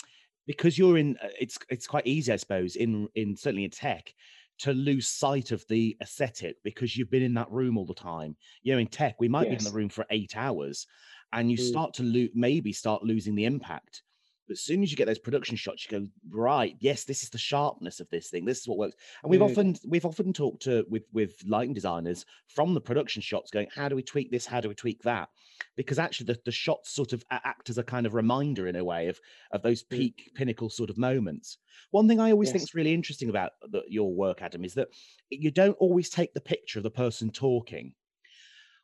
[0.47, 1.17] because you're in.
[1.23, 4.13] Uh, it's it's quite easy, I suppose, in in certainly in tech
[4.59, 8.37] to lose sight of the aesthetic because you've been in that room all the time.
[8.63, 9.63] You know, in tech, we might yes.
[9.63, 10.87] be in the room for eight hours,
[11.33, 11.69] and you mm.
[11.69, 14.03] start to lose, maybe start losing the impact
[14.51, 16.77] as soon as you get those production shots, you go right.
[16.81, 18.45] Yes, this is the sharpness of this thing.
[18.45, 18.97] This is what works.
[19.23, 23.51] And we've often we've often talked to with with lighting designers from the production shots,
[23.51, 24.47] going, how do we tweak this?
[24.47, 25.29] How do we tweak that?
[25.77, 28.85] Because actually, the, the shots sort of act as a kind of reminder in a
[28.85, 29.21] way of
[29.53, 29.91] of those mm.
[29.91, 31.59] peak pinnacle sort of moments.
[31.91, 32.53] One thing I always yes.
[32.53, 34.89] think is really interesting about the, your work, Adam, is that
[35.31, 37.95] you don't always take the picture of the person talking,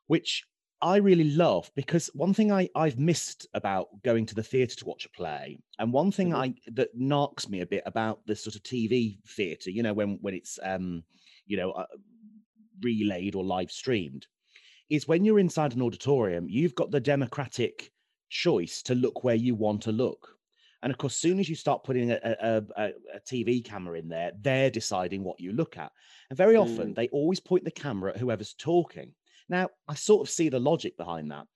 [0.07, 0.45] which
[0.83, 4.85] I really love because one thing I, I've missed about going to the theatre to
[4.85, 6.43] watch a play, and one thing mm-hmm.
[6.43, 10.19] I that knocks me a bit about this sort of TV theatre, you know, when
[10.21, 11.05] when it's um,
[11.47, 11.87] you know, uh,
[12.81, 14.27] relayed or live streamed,
[14.91, 17.93] is when you're inside an auditorium, you've got the democratic
[18.29, 20.37] choice to look where you want to look.
[20.83, 24.09] And of course, soon as you start putting a, a, a, a TV camera in
[24.09, 25.93] there, they're deciding what you look at.
[26.29, 26.97] And very often, mm.
[26.97, 29.13] they always point the camera at whoever's talking.
[29.49, 31.47] Now, I sort of see the logic behind that,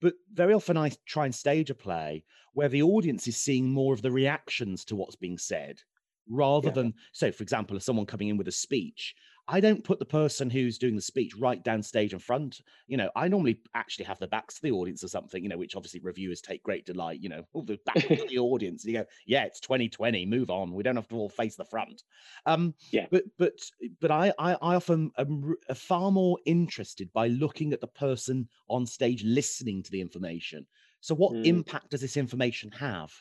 [0.00, 2.24] but very often I try and stage a play
[2.54, 5.80] where the audience is seeing more of the reactions to what's being said
[6.28, 6.74] rather yeah.
[6.74, 9.14] than, so for example, if someone coming in with a speech,
[9.48, 12.60] I don't put the person who's doing the speech right down stage in front.
[12.86, 15.58] You know, I normally actually have the backs to the audience or something, you know,
[15.58, 18.84] which obviously reviewers take great delight, you know, all the back to the audience.
[18.84, 20.72] You go, yeah, it's 2020, move on.
[20.72, 22.02] We don't have to all face the front.
[22.46, 23.06] Um, yeah.
[23.10, 23.52] But, but,
[24.00, 28.86] but I, I, I often am far more interested by looking at the person on
[28.86, 30.66] stage listening to the information.
[31.00, 31.44] So what mm.
[31.44, 33.12] impact does this information have?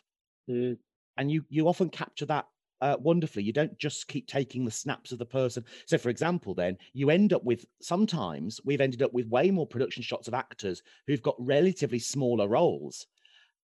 [0.48, 0.78] Mm.
[1.18, 2.46] And you, you often capture that
[2.82, 3.44] uh, wonderfully.
[3.44, 5.64] You don't just keep taking the snaps of the person.
[5.86, 9.68] So, for example, then you end up with sometimes we've ended up with way more
[9.68, 13.06] production shots of actors who've got relatively smaller roles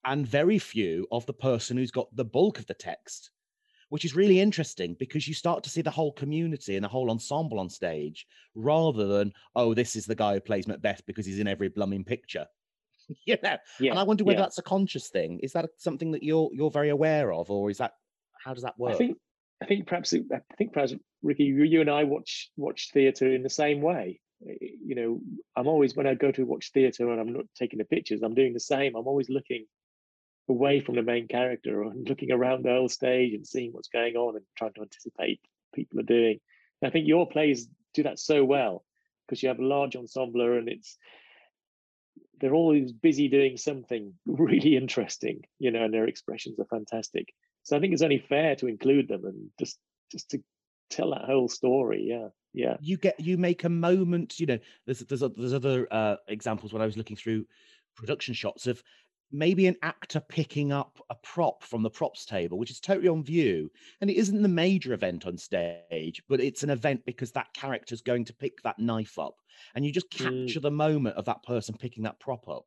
[0.06, 3.32] and very few of the person who's got the bulk of the text,
[3.90, 7.10] which is really interesting because you start to see the whole community and the whole
[7.10, 11.40] ensemble on stage rather than, oh, this is the guy who plays Macbeth because he's
[11.40, 12.46] in every blooming picture.
[13.26, 13.58] you know?
[13.80, 14.46] Yeah, and I wonder whether yeah.
[14.46, 15.40] that's a conscious thing.
[15.40, 17.94] Is that something that you're you're very aware of, or is that
[18.44, 18.94] how does that work?
[18.94, 19.18] I think
[19.62, 23.44] I think perhaps I think perhaps Ricky, you, you and I watch watch theatre in
[23.44, 24.20] the same way.
[24.40, 25.22] You know,
[25.56, 28.36] I'm always when I go to watch theatre and I'm not taking the pictures, I'm
[28.36, 28.96] doing the same.
[28.96, 29.66] I'm always looking
[30.50, 34.16] away from the main character and looking around the whole stage and seeing what's going
[34.16, 35.42] on and trying to anticipate
[35.74, 36.40] people are doing.
[36.82, 38.86] And I think your plays do that so well
[39.26, 40.98] because you have a large ensemble and it's
[42.40, 47.34] they're always busy doing something really interesting, you know, and their expressions are fantastic.
[47.68, 49.78] So I think it's only fair to include them and just
[50.10, 50.40] just to
[50.90, 52.06] tell that whole story.
[52.08, 52.78] Yeah, yeah.
[52.80, 54.40] You get you make a moment.
[54.40, 57.46] You know, there's there's there's other uh, examples when I was looking through
[57.94, 58.82] production shots of
[59.34, 63.22] maybe an actor picking up a prop from the props table, which is totally on
[63.22, 63.70] view.
[64.00, 68.02] And it isn't the major event on stage, but it's an event because that character's
[68.02, 69.36] going to pick that knife up.
[69.76, 70.20] And you just mm.
[70.20, 70.64] capture mm.
[70.64, 72.64] the moment of that person picking that prop up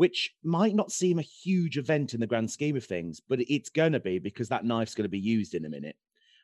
[0.00, 3.68] which might not seem a huge event in the grand scheme of things, but it's
[3.68, 5.96] going to be because that knife's going to be used in a minute,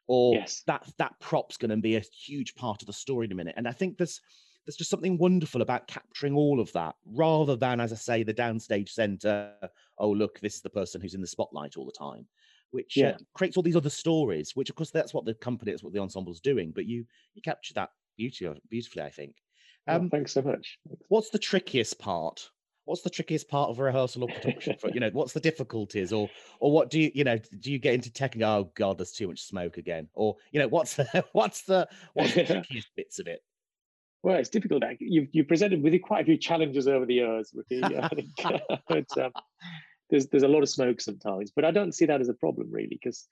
[0.09, 0.63] or yes.
[0.67, 3.55] that that prop's going to be a huge part of the story in a minute.
[3.57, 4.21] And I think there's
[4.67, 8.35] there's just something wonderful about capturing all of that, rather than, as I say, the
[8.35, 9.55] downstage center.
[9.97, 12.27] Oh, look, this is the person who's in the spotlight all the time,
[12.73, 13.09] which uh, yeah.
[13.13, 14.55] uh, creates all these other stories.
[14.55, 16.73] Which, of course, that's what the company, that's what the ensemble's doing.
[16.75, 17.89] But you you capture that
[18.19, 19.35] beauty beautifully, I think.
[19.89, 20.79] Um, well, thanks so much.
[21.09, 22.51] What's the trickiest part?
[22.87, 24.77] What's the trickiest part of a rehearsal or production?
[24.79, 27.79] For, you know, what's the difficulties, or or what do you you know do you
[27.79, 30.69] get into tech and go, oh god, there's too much smoke again, or you know
[30.69, 33.43] what's the what's the what's the trickiest bits of it?
[34.23, 34.83] Well, it's difficult.
[34.99, 37.83] You've you presented with quite a few challenges over the years, Ricky.
[37.85, 38.31] I think,
[38.89, 39.33] but, um,
[40.11, 42.71] there's there's a lot of smoke sometimes, but I don't see that as a problem
[42.71, 43.27] really, because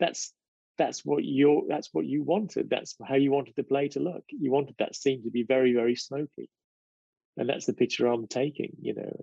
[0.00, 0.32] that's
[0.76, 2.70] that's what you that's what you wanted.
[2.70, 4.24] That's how you wanted the play to look.
[4.28, 6.48] You wanted that scene to be very very smoky,
[7.38, 8.76] and that's the picture I'm taking.
[8.80, 9.16] You know,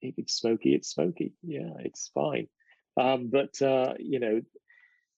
[0.00, 1.34] if it's smoky, it's smoky.
[1.42, 2.48] Yeah, it's fine.
[2.98, 4.40] Um, but uh, you know,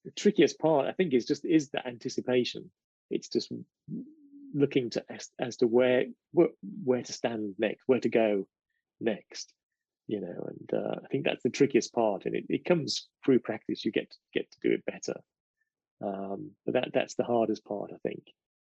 [0.04, 2.70] the trickiest part I think is just is the anticipation.
[3.10, 3.52] It's just
[4.54, 6.48] looking to as, as to where, where
[6.84, 8.46] where to stand next, where to go
[9.00, 9.52] next
[10.08, 13.38] you know and uh, i think that's the trickiest part and it, it comes through
[13.38, 15.20] practice you get to get to do it better
[16.00, 18.22] um, but that that's the hardest part i think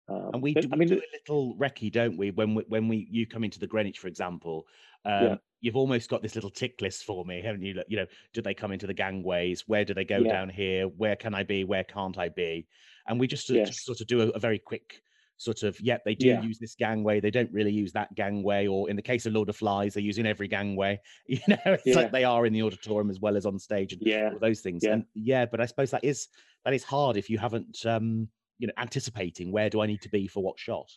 [0.08, 2.30] um, and we, but, we I mean, do a little recce, don't we?
[2.30, 4.66] When we, when we you come into the Greenwich, for example,
[5.04, 5.36] um, yeah.
[5.60, 7.80] you've almost got this little tick list for me, haven't you?
[7.88, 9.64] You know, do they come into the gangways?
[9.66, 10.32] Where do they go yeah.
[10.32, 10.86] down here?
[10.86, 11.64] Where can I be?
[11.64, 12.66] Where can't I be?
[13.06, 13.68] And we just, yes.
[13.68, 15.00] just sort of do a, a, very quick
[15.36, 16.42] sort of, yep, they do yeah.
[16.42, 17.18] use this gangway.
[17.18, 18.66] They don't really use that gangway.
[18.66, 21.00] Or in the case of Lord of Flies, they're using every gangway.
[21.26, 21.94] You know, it's yeah.
[21.94, 24.30] like they are in the auditorium as well as on stage and yeah.
[24.40, 24.82] those things.
[24.84, 24.94] Yeah.
[24.94, 26.28] And yeah, but I suppose that is
[26.64, 28.28] that is hard if you haven't um,
[28.60, 30.88] you know, anticipating where do I need to be for what shot.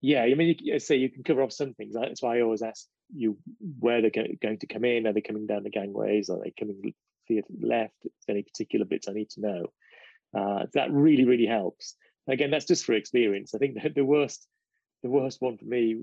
[0.00, 1.94] Yeah, I mean, you, say you can cover off some things.
[1.94, 3.38] That's why I always ask you
[3.78, 5.06] where they're going to come in.
[5.06, 6.28] Are they coming down the gangways?
[6.28, 6.92] Are they coming
[7.28, 7.94] theatre left?
[8.28, 9.66] Any particular bits I need to know?
[10.36, 11.94] Uh, that really, really helps
[12.28, 13.54] again, that's just for experience.
[13.54, 14.46] I think the, the worst,
[15.02, 15.96] the worst one for me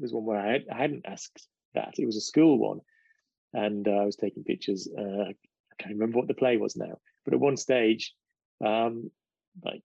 [0.00, 1.94] was one where I, had, I hadn't asked that.
[1.98, 2.80] It was a school one,
[3.52, 4.88] and uh, I was taking pictures.
[4.96, 5.34] Uh, I
[5.78, 8.14] can't remember what the play was now, but at one stage,
[8.64, 9.10] um,
[9.64, 9.82] like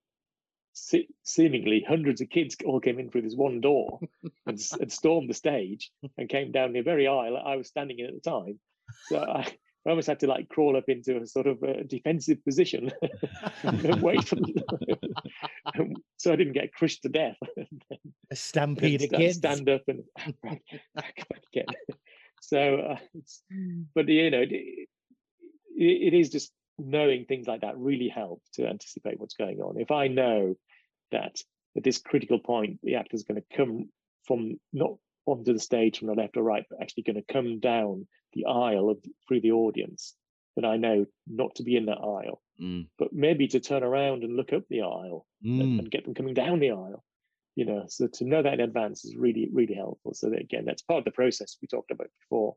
[0.74, 4.00] se- seemingly hundreds of kids all came in through this one door
[4.46, 8.06] and, and stormed the stage and came down the very aisle I was standing in
[8.06, 8.60] at the time.
[9.08, 9.46] So I,
[9.86, 12.90] I almost had to like crawl up into a sort of a defensive position
[13.62, 15.94] and wait for them.
[16.16, 17.36] so I didn't get crushed to death.
[18.30, 19.38] a stampede of kids.
[19.38, 20.02] Stand up and
[20.42, 20.62] back,
[20.94, 21.14] back
[21.52, 21.66] again.
[22.40, 22.96] So, uh,
[23.94, 24.88] but you know, it,
[25.76, 29.80] it is just knowing things like that really help to anticipate what's going on.
[29.80, 30.56] If I know
[31.12, 31.36] that
[31.76, 33.88] at this critical point the actor is going to come
[34.26, 34.92] from not
[35.26, 38.46] onto the stage from the left or right, but actually going to come down the
[38.46, 40.14] aisle of, through the audience,
[40.56, 42.86] then I know not to be in that aisle, mm.
[42.98, 45.60] but maybe to turn around and look up the aisle mm.
[45.60, 47.04] and, and, get them coming down the aisle.
[47.56, 50.12] You know, so to know that in advance is really, really helpful.
[50.14, 52.56] So that, again, that's part of the process we talked about before,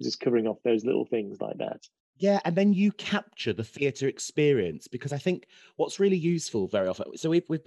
[0.00, 1.80] just covering off those little things like that.
[2.18, 6.88] Yeah, and then you capture the theatre experience because I think what's really useful very
[6.88, 7.16] often.
[7.16, 7.60] So we've, we've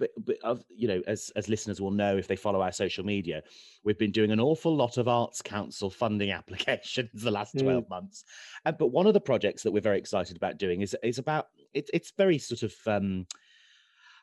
[0.68, 3.42] you know, as as listeners will know if they follow our social media,
[3.84, 7.90] we've been doing an awful lot of Arts Council funding applications the last twelve mm.
[7.90, 8.24] months.
[8.66, 11.48] Uh, but one of the projects that we're very excited about doing is is about
[11.72, 13.26] it, it's very sort of um,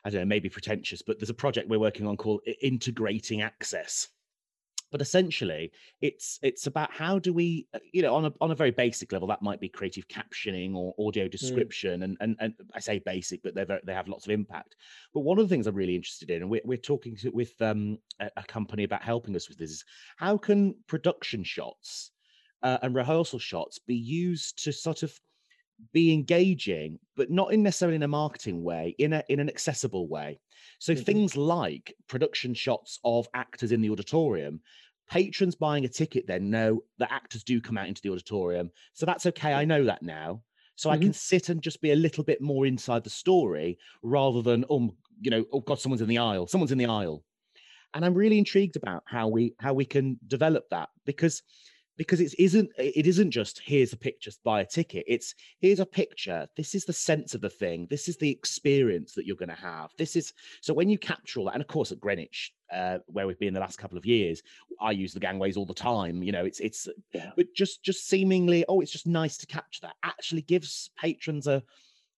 [0.03, 4.09] I don't know, maybe pretentious, but there's a project we're working on called Integrating Access
[4.91, 5.71] but essentially
[6.01, 9.11] it's it's about how do we uh, you know on a on a very basic
[9.11, 11.31] level that might be creative captioning or audio mm.
[11.31, 12.03] description mm.
[12.03, 14.75] and, and and i say basic but they're very, they have lots of impact
[15.13, 17.53] but one of the things i'm really interested in and we're, we're talking to, with
[17.61, 19.85] um, a, a, company about helping us with this is
[20.17, 22.11] how can production shots
[22.63, 25.13] uh, and rehearsal shots be used to sort of
[25.93, 30.07] be engaging but not in necessarily in a marketing way in a in an accessible
[30.07, 30.39] way
[30.79, 31.03] so mm-hmm.
[31.03, 34.61] things like production shots of actors in the auditorium,
[35.09, 38.71] patrons buying a ticket then know that actors do come out into the auditorium.
[38.93, 39.53] So that's okay.
[39.53, 40.41] I know that now.
[40.75, 40.95] So mm-hmm.
[40.95, 44.65] I can sit and just be a little bit more inside the story rather than,
[44.69, 46.47] um, you know, oh God, someone's in the aisle.
[46.47, 47.23] Someone's in the aisle.
[47.93, 51.41] And I'm really intrigued about how we how we can develop that because
[51.97, 55.03] because it isn't it isn't just here's a picture buy a ticket.
[55.07, 56.47] It's here's a picture.
[56.55, 57.87] This is the sense of the thing.
[57.89, 59.91] This is the experience that you're going to have.
[59.97, 63.27] This is so when you capture all that and of course at greenwich uh, where
[63.27, 64.41] we've been the last couple of years
[64.81, 67.31] i use the gangways all the time you know it's it's yeah.
[67.35, 71.63] but just just seemingly oh it's just nice to capture that actually gives patrons a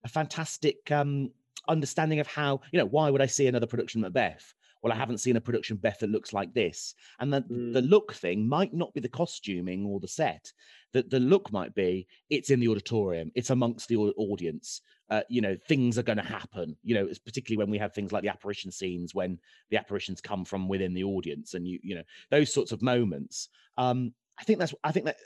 [0.04, 1.30] a fantastic um
[1.68, 4.96] understanding of how you know why would i see another production of macbeth well, I
[4.96, 6.96] haven't seen a production Beth that looks like this.
[7.20, 7.74] And the, mm.
[7.74, 10.52] the look thing might not be the costuming or the set.
[10.94, 14.82] That the look might be it's in the auditorium, it's amongst the audience.
[15.10, 16.76] Uh, you know, things are going to happen.
[16.84, 19.38] You know, particularly when we have things like the apparition scenes, when
[19.70, 23.50] the apparitions come from within the audience, and you, you know, those sorts of moments.
[23.78, 24.74] Um, I think that's.
[24.84, 25.18] I think that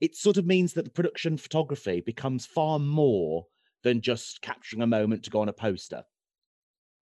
[0.00, 3.46] it sort of means that the production photography becomes far more
[3.82, 6.04] than just capturing a moment to go on a poster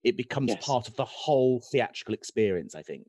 [0.06, 0.64] it becomes yes.
[0.64, 3.06] part of the whole theatrical experience i think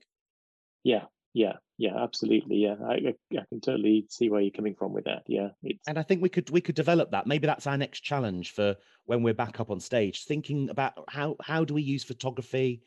[0.84, 1.06] Yeah,
[1.38, 2.58] yeah, yeah, absolutely.
[2.58, 5.22] Yeah, I, I, I can totally see where you're coming from with that.
[5.28, 5.88] Yeah, it's...
[5.88, 7.28] and I think we could we could develop that.
[7.28, 8.76] Maybe that's our next challenge for
[9.06, 12.82] when we're back up on stage, thinking about how how do we use photography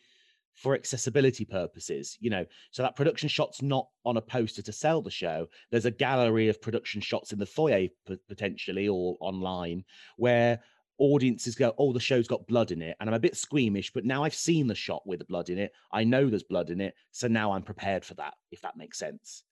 [0.57, 5.01] for accessibility purposes you know so that production shot's not on a poster to sell
[5.01, 7.87] the show there's a gallery of production shots in the foyer
[8.29, 9.85] potentially or online
[10.17, 10.61] where
[11.01, 14.05] audiences go oh the show's got blood in it and i'm a bit squeamish but
[14.05, 16.81] now i've seen the shot with the blood in it i know there's blood in
[16.81, 19.45] it so now i'm prepared for that if that makes sense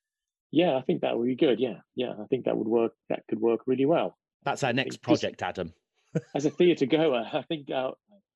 [0.51, 3.23] yeah i think that would be good yeah yeah i think that would work that
[3.29, 5.73] could work really well that's our next project adam
[6.35, 7.91] as a theatre goer i think uh,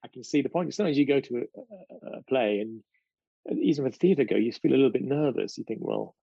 [0.05, 0.75] I can see the point.
[0.75, 2.83] Sometimes you go to a, a play and
[3.61, 5.59] even with theatre go, you feel a little bit nervous.
[5.59, 6.15] You think, well,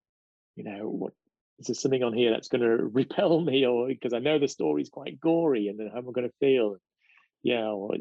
[0.56, 1.14] you know, what
[1.60, 4.48] is there something on here that's going to repel me, or because I know the
[4.48, 6.78] story is quite gory, and then how am I going to feel?
[7.44, 7.96] Yeah, or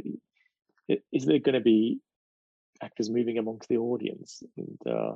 [1.13, 2.01] is there going to be
[2.83, 4.43] actors moving amongst the audience?
[4.57, 5.13] And uh,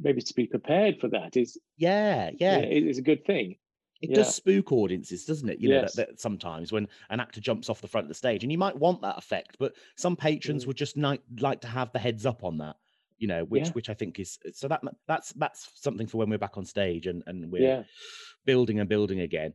[0.00, 3.56] maybe to be prepared for that is yeah, yeah, is a good thing.
[4.02, 4.16] It yeah.
[4.16, 5.60] does spook audiences, doesn't it?
[5.60, 8.42] You know, that, that sometimes when an actor jumps off the front of the stage,
[8.42, 10.66] and you might want that effect, but some patrons mm.
[10.66, 12.76] would just like like to have the heads up on that.
[13.18, 13.72] You know, which yeah.
[13.72, 17.06] which I think is so that that's that's something for when we're back on stage
[17.06, 17.82] and and we're yeah.
[18.44, 19.54] building and building again.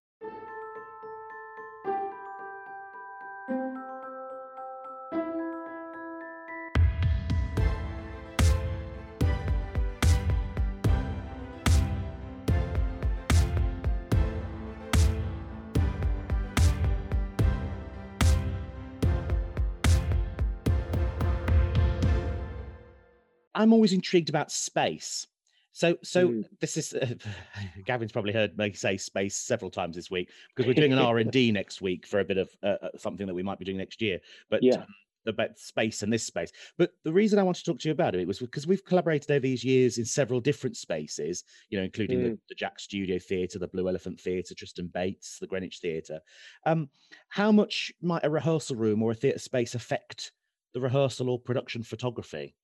[23.60, 25.28] I'm always intrigued about space.
[25.74, 26.46] So, so mm.
[26.62, 27.14] this is uh,
[27.86, 31.18] Gavin's probably heard me say space several times this week because we're doing an R
[31.18, 33.66] and D next week for a bit of uh, uh, something that we might be
[33.66, 34.20] doing next year.
[34.50, 34.86] But yeah.
[35.28, 36.54] about space and this space.
[36.78, 39.30] But the reason I want to talk to you about it was because we've collaborated
[39.30, 42.24] over these years in several different spaces, you know, including mm.
[42.24, 46.22] the, the, Jack Studio Theatre, the Blue Elephant Theatre, Tristan Bates, the Greenwich Theatre.
[46.66, 46.90] Um,
[47.28, 50.32] how much might a rehearsal room or a theatre space affect
[50.74, 52.56] the rehearsal or production photography?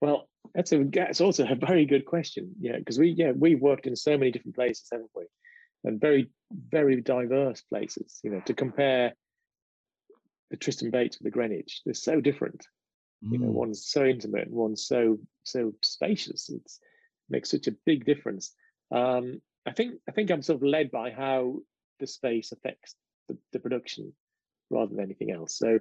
[0.00, 2.54] Well, that's a that's also a very good question.
[2.60, 5.24] Yeah, because we yeah we worked in so many different places, haven't we?
[5.84, 6.30] And very
[6.70, 8.20] very diverse places.
[8.22, 9.14] You know, to compare
[10.50, 12.66] the Tristan Bates with the Greenwich, they're so different.
[13.24, 13.32] Mm.
[13.32, 13.54] You know, mm.
[13.54, 16.48] one's so intimate, and one's so so spacious.
[16.48, 16.62] It
[17.28, 18.52] makes such a big difference.
[18.90, 21.58] Um, I think I think I'm sort of led by how
[21.98, 22.94] the space affects
[23.28, 24.12] the, the production
[24.70, 25.56] rather than anything else.
[25.56, 25.78] So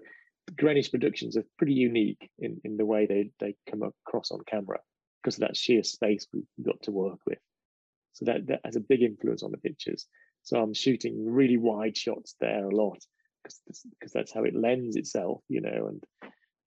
[0.56, 4.80] Greenwich Productions are pretty unique in, in the way they, they come across on camera
[5.22, 7.40] because of that sheer space we've got to work with.
[8.14, 10.08] So that, that has a big influence on the pictures.
[10.44, 13.04] So I'm shooting really wide shots there a lot
[13.44, 15.90] because that's how it lends itself, you know.
[15.90, 16.04] And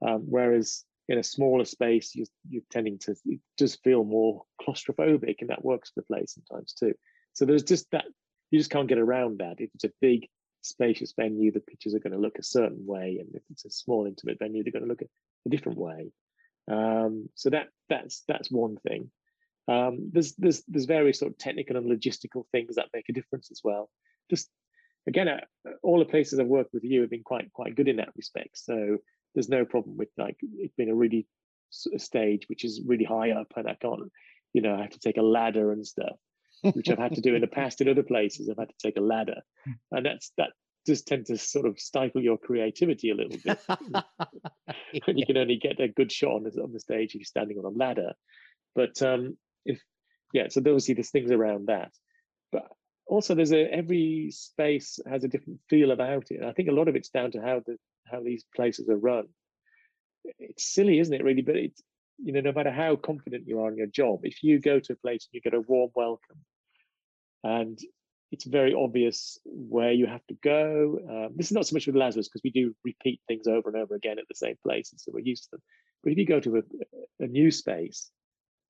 [0.06, 3.14] um, whereas in a smaller space, you, you're tending to
[3.58, 6.94] just feel more claustrophobic, and that works for the play sometimes too.
[7.32, 8.04] So there's just that
[8.50, 9.56] you just can't get around that.
[9.60, 10.26] If it's a big
[10.68, 13.70] spacious venue, the pictures are going to look a certain way, and if it's a
[13.70, 16.12] small, intimate venue, they're going to look a, different way.
[16.70, 19.10] Um, so that that's that's one thing.
[19.66, 23.50] Um, there's there's there's various sort of technical and logistical things that make a difference
[23.50, 23.88] as well.
[24.30, 24.50] Just
[25.06, 25.40] again, uh,
[25.82, 28.58] all the places I've worked with you have been quite quite good in that respect.
[28.58, 28.98] So
[29.34, 31.26] there's no problem with like it being a really
[31.94, 34.12] a stage which is really high up, and I can't,
[34.52, 36.16] you know, I have to take a ladder and stuff
[36.62, 38.48] which I've had to do in the past in other places.
[38.48, 39.72] I've had to take a ladder, hmm.
[39.92, 40.50] and that's that
[40.86, 43.58] does tend to sort of stifle your creativity a little bit
[45.04, 47.24] when you can only get a good shot on the, on the stage if you're
[47.24, 48.12] standing on a ladder.
[48.74, 49.36] But um,
[49.66, 49.80] if
[50.32, 51.92] yeah, so obviously there's things around that,
[52.52, 52.64] but
[53.06, 56.40] also there's a every space has a different feel about it.
[56.40, 57.76] And I think a lot of it's down to how the
[58.10, 59.24] how these places are run.
[60.38, 61.24] It's silly, isn't it?
[61.24, 61.82] Really, but it's
[62.18, 64.92] you know, no matter how confident you are in your job, if you go to
[64.92, 66.38] a place and you get a warm welcome,
[67.44, 67.78] and
[68.30, 70.98] it's very obvious where you have to go.
[71.08, 73.78] Um, this is not so much with Lazarus because we do repeat things over and
[73.78, 75.62] over again at the same place, and so we're used to them.
[76.02, 76.62] But if you go to a,
[77.24, 78.10] a new space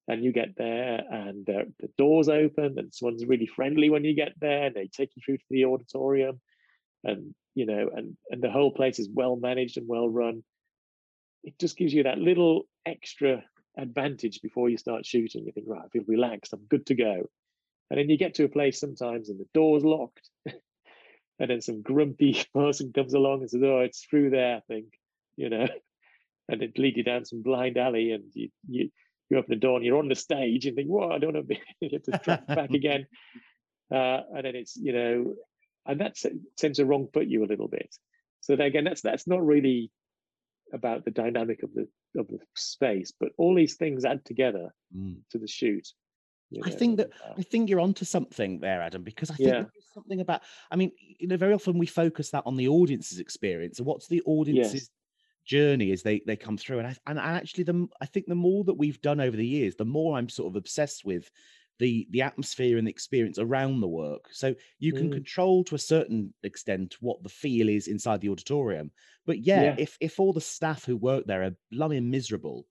[0.07, 4.33] and you get there and the doors open and someone's really friendly when you get
[4.41, 6.41] there and they take you through to the auditorium
[7.05, 10.43] and you know and and the whole place is well managed and well run
[11.45, 13.43] it just gives you that little extra
[13.77, 15.45] advantage before you start shooting.
[15.47, 17.29] You think, right, I feel relaxed, I'm good to go.
[17.91, 20.29] And then you get to a place sometimes and the door's locked.
[20.47, 24.87] and then some grumpy person comes along and says, Oh, it's through there, I think,
[25.37, 25.69] you know.
[26.51, 28.91] And it leads you down some blind alley and you you
[29.29, 31.47] you open the door and you're on the stage and think, Whoa, I don't want
[31.47, 33.07] to be you have to track back again.
[33.91, 35.35] Uh, and then it's, you know,
[35.85, 36.17] and that
[36.57, 37.95] tends to wrong foot you a little bit.
[38.41, 39.91] So again, that's that's not really
[40.73, 41.87] about the dynamic of the
[42.19, 45.17] of the space, but all these things add together Mm.
[45.33, 45.87] to the shoot.
[46.51, 49.57] You I think that uh, I think you're onto something there, Adam, because I think
[49.57, 49.65] Yeah.
[49.73, 50.43] there's something about.
[50.71, 54.09] I mean, you know, very often we focus that on the audience's experience and what's
[54.09, 54.91] the audience's
[55.45, 56.79] journey as they they come through.
[56.79, 59.77] And I and actually, the I think the more that we've done over the years,
[59.77, 61.31] the more I'm sort of obsessed with
[61.79, 64.27] the the atmosphere and the experience around the work.
[64.33, 65.11] So you can Mm.
[65.11, 68.91] control to a certain extent what the feel is inside the auditorium.
[69.27, 69.77] But yeah, Yeah.
[69.77, 72.67] if if all the staff who work there are blooming miserable,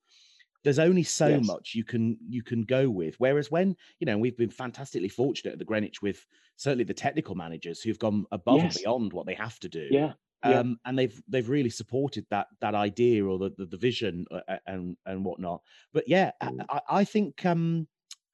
[0.67, 1.47] there's only so Yes.
[1.47, 5.53] much you can you can go with whereas when you know we've been fantastically fortunate
[5.53, 6.25] at the greenwich with
[6.57, 8.75] certainly the technical managers who've gone above Yes.
[8.75, 10.13] and beyond what they have to do yeah,
[10.43, 10.59] yeah.
[10.59, 14.41] um and they've they've really supported that that idea or the the, the vision uh,
[14.49, 15.61] uh, and and whatnot
[15.93, 16.65] but yeah I- Mm.
[16.69, 17.87] I, I think um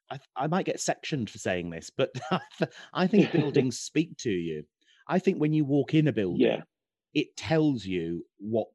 [0.09, 2.11] I, I might get sectioned for saying this but
[2.93, 4.65] i think buildings speak to you
[5.07, 6.63] i think when you walk in a building yeah,
[7.13, 8.67] it tells you what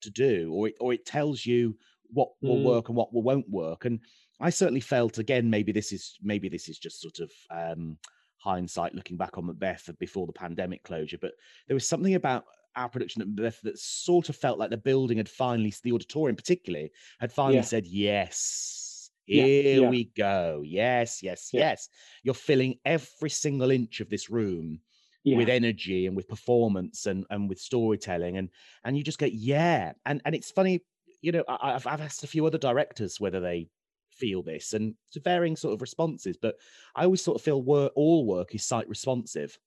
[0.00, 1.76] to do or it or it tells you
[2.12, 2.64] what will Mm.
[2.64, 4.00] work and what will, won't work and
[4.40, 7.98] i certainly felt again maybe this is maybe this is just sort of um
[8.38, 11.32] hindsight looking back on macbeth before the pandemic closure but
[11.66, 12.44] there was something about
[12.76, 16.36] our production at macbeth that sort of felt like the building had finally the auditorium
[16.36, 17.62] particularly had finally Yeah.
[17.62, 19.88] said yes here yeah.
[19.88, 21.60] we go yes yes Yeah.
[21.60, 21.88] yes
[22.22, 24.80] you're filling every single inch of this room
[25.24, 25.36] yeah.
[25.36, 28.50] with energy and with performance and and with storytelling and
[28.84, 30.84] and you just go yeah and and it's funny
[31.22, 33.68] you know I, I've I've asked a few other directors whether they
[34.10, 36.56] feel this and to varying sort of responses but
[36.94, 39.58] I always sort of feel work all work is site responsive.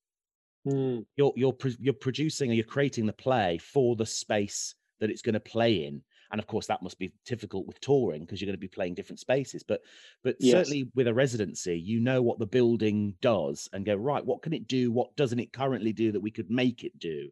[0.66, 5.10] Mm, you're you're pro- you're producing or you're creating the play for the space that
[5.10, 8.42] it's going to play in and of course that must be difficult with touring because
[8.42, 9.82] you're going to be playing different spaces but
[10.24, 10.76] but Yes.
[10.76, 14.54] certainly with a residency you know what the building does and go right what can
[14.54, 14.92] it do?
[14.92, 17.30] What doesn't it currently do that we could make it do?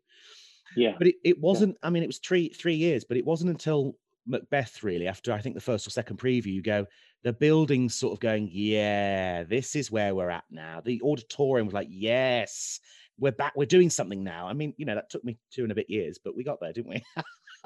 [0.76, 3.50] Yeah, but it, it wasn't i mean it was three three years but it wasn't
[3.50, 3.98] until
[4.28, 6.86] macbeth really after i think the first or second preview you go
[7.24, 11.74] the building's sort of going yeah this is where we're at now the auditorium was
[11.74, 12.80] like yes
[13.20, 15.72] we're back we're doing something now i mean you know that took me two and
[15.72, 17.04] a bit years but we got there didn't we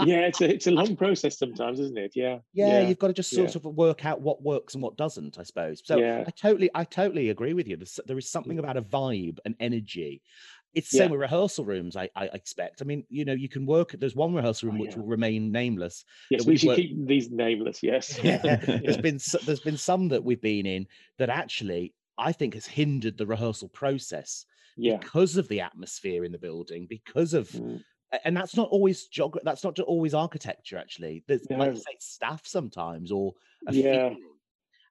[0.05, 0.21] yeah.
[0.21, 2.13] It's a it's a long process sometimes, isn't it?
[2.15, 3.57] Yeah, yeah, you've got to just sort yeah.
[3.57, 6.23] of work out what works and what doesn't i suppose so Yeah.
[6.25, 8.59] i totally i totally agree with you There's, there is something mm.
[8.59, 10.21] about a vibe an energy
[10.73, 11.11] it's the same Yeah.
[11.11, 14.33] with rehearsal rooms I, I expect i mean you know you can work there's one
[14.33, 14.99] rehearsal room Oh, which yeah.
[14.99, 17.83] will remain nameless Yes, we should worked- keep these nameless.
[17.83, 18.19] Yes.
[18.23, 22.65] yeah, there's been there's been some that we've been in that actually i think has
[22.65, 24.45] hindered the rehearsal process
[24.77, 24.97] yeah.
[24.97, 27.83] because of the atmosphere in the building because of Mm,
[28.25, 31.75] and that's not always geog- that's not always architecture actually there's like No.
[31.75, 33.33] say staff sometimes or
[33.67, 34.09] a Yeah.
[34.09, 34.23] feeling.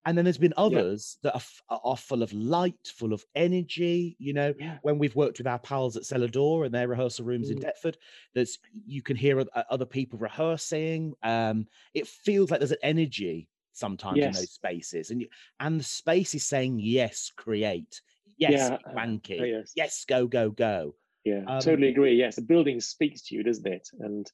[0.06, 4.32] And then there's been others that are, are full of light full of energy you
[4.32, 4.78] know Yeah.
[4.82, 7.62] when we've worked with our pals at Celador and their rehearsal rooms in Mm.
[7.62, 7.96] Deptford,
[8.34, 11.14] there's you can hear other people rehearsing.
[11.22, 15.28] Um, it feels like there's an energy sometimes in those spaces, and you,
[15.60, 18.00] and the space is saying yes, create,
[18.36, 19.72] yes, Yeah, uh, oh, yes.
[19.76, 20.94] yes, go, go, go.
[21.24, 22.14] Yeah, Um, totally agree.
[22.16, 23.88] Yes, the building speaks to you, doesn't it?
[24.00, 24.30] And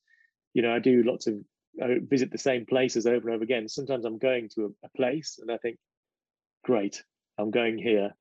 [0.54, 1.34] you know, I do lots of
[1.82, 3.68] I visit the same places over and over again.
[3.68, 5.76] Sometimes I'm going to a, a place and I think,
[6.64, 7.02] great,
[7.38, 8.14] I'm going here.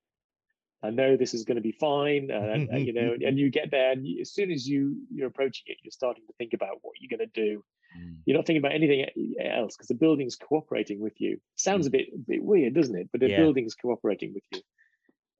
[0.84, 3.72] I know this is going to be fine, and, and, you know, and you get
[3.72, 6.93] there, and as soon as you you're approaching it, you're starting to think about what
[6.99, 7.64] you're going to do.
[7.97, 8.18] Mm.
[8.26, 9.06] You're not thinking about anything
[9.43, 11.39] else because the building's cooperating with you.
[11.56, 13.10] Sounds a bit a bit weird, doesn't it?
[13.12, 13.38] But the Yeah.
[13.38, 14.62] building's cooperating with you,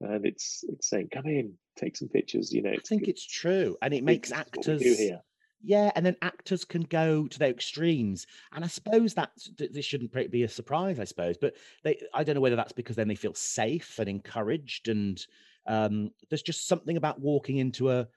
[0.02, 3.10] and it's it's saying, "Come in, take some pictures." You know, I think good.
[3.10, 5.22] it's true, and it makes is what we actors do here.
[5.62, 10.32] Yeah, and then actors can go to their extremes, and I suppose that this shouldn't
[10.32, 11.38] be a surprise, I suppose.
[11.38, 15.26] But they, I don't know whether that's because then they feel safe and encouraged, and
[15.66, 18.08] um, there's just something about walking into a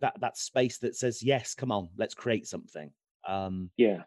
[0.00, 2.90] that that space that says, "Yes, come on, let's create something."
[3.26, 4.02] Um, Yeah.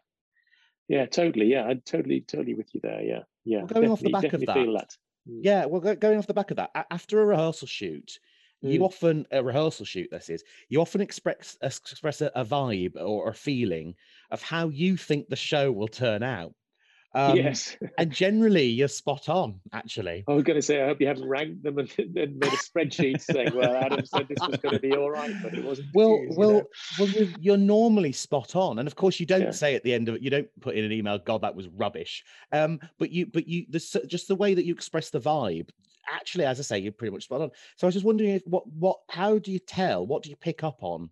[0.88, 1.46] Yeah, totally.
[1.46, 3.00] Yeah, I'm totally, totally with you there.
[3.00, 3.20] Yeah.
[3.44, 3.62] Yeah.
[3.66, 4.96] going off the back of that, that.
[5.28, 5.40] Mm.
[5.42, 8.18] yeah, well, going off the back of that, after a rehearsal shoot,
[8.62, 8.84] you Mm.
[8.84, 10.08] often a rehearsal shoot.
[10.10, 13.94] This is you often express express a, a vibe or a feeling
[14.30, 16.54] of how you think the show will turn out.
[17.14, 17.76] Um, yes.
[17.98, 21.26] and generally you're spot on actually I was going to say, I hope you haven't
[21.26, 24.78] ranked them and, and made a spreadsheet saying, well, Adam said this was going to
[24.78, 25.88] be all right, but it wasn't.
[25.92, 26.66] well you well know?
[26.98, 29.50] well you're, you're normally spot on and of course you don't Yeah.
[29.50, 31.66] say at the end of it you don't put in an email god that was
[31.68, 35.70] rubbish um but you but you the just the way that you express the vibe
[36.12, 37.50] actually as i say you're pretty much spot on.
[37.76, 40.36] So i was just wondering if what what how do you tell what do you
[40.36, 41.10] pick up on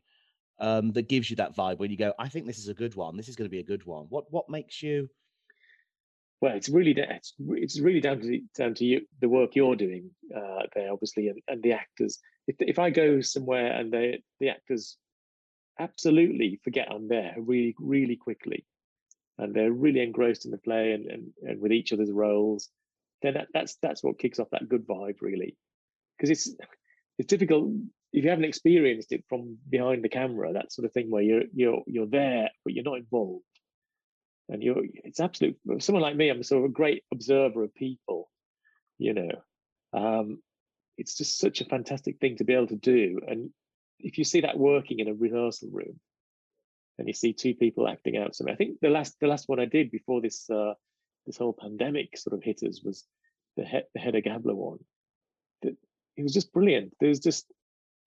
[0.60, 2.94] um that gives you that vibe when you go i think this is a good
[2.94, 3.16] one.
[3.16, 4.06] This is going to be a good one.
[4.08, 5.08] What what makes you
[6.40, 9.76] Well, it's really it's, it's really down to the- down to you, the work you're
[9.76, 12.18] doing uh, there, obviously, and, and the actors.
[12.46, 14.96] If if I go somewhere and they the actors
[15.78, 18.66] absolutely forget I'm there really really quickly,
[19.38, 22.68] and they're really engrossed in the play and, and, and with each other's roles,
[23.22, 25.56] then that, that's that's what kicks off that good vibe really.
[26.16, 26.54] Because it's
[27.18, 27.72] it's difficult
[28.12, 31.44] if you haven't experienced it from behind the camera, that sort of thing where you're
[31.52, 33.44] you're you're there but you're not involved.
[34.48, 38.30] And you're it's absolute someone like me, I'm sort of a great observer of people,
[38.98, 39.30] you know.
[39.92, 40.38] Um,
[40.96, 43.20] it's just such a fantastic thing to be able to do.
[43.26, 43.50] And
[44.00, 46.00] if you see that working in a rehearsal room,
[46.98, 48.52] and you see two people acting out something.
[48.52, 50.74] I think the last the last one I did before this uh,
[51.28, 53.04] this whole pandemic sort of hit us was
[53.56, 54.78] the he- the Gabler one.
[55.62, 55.76] That
[56.16, 56.94] it was just brilliant.
[56.98, 57.46] There was just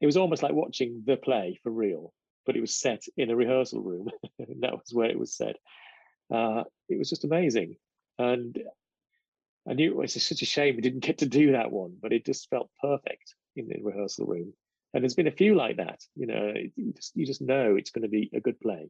[0.02, 2.14] it was almost like watching the play for real,
[2.46, 4.10] but it was set in a rehearsal room.
[4.40, 5.56] that was where it was set.
[6.34, 7.76] Uh, it was just amazing,
[8.18, 8.58] and
[9.68, 12.14] I knew it was such a shame we didn't get to do that one, but
[12.14, 14.54] it just felt perfect in the rehearsal room.
[14.94, 16.02] And there's been a few like that.
[16.16, 18.90] You know, you just you just know it's going to be a good play.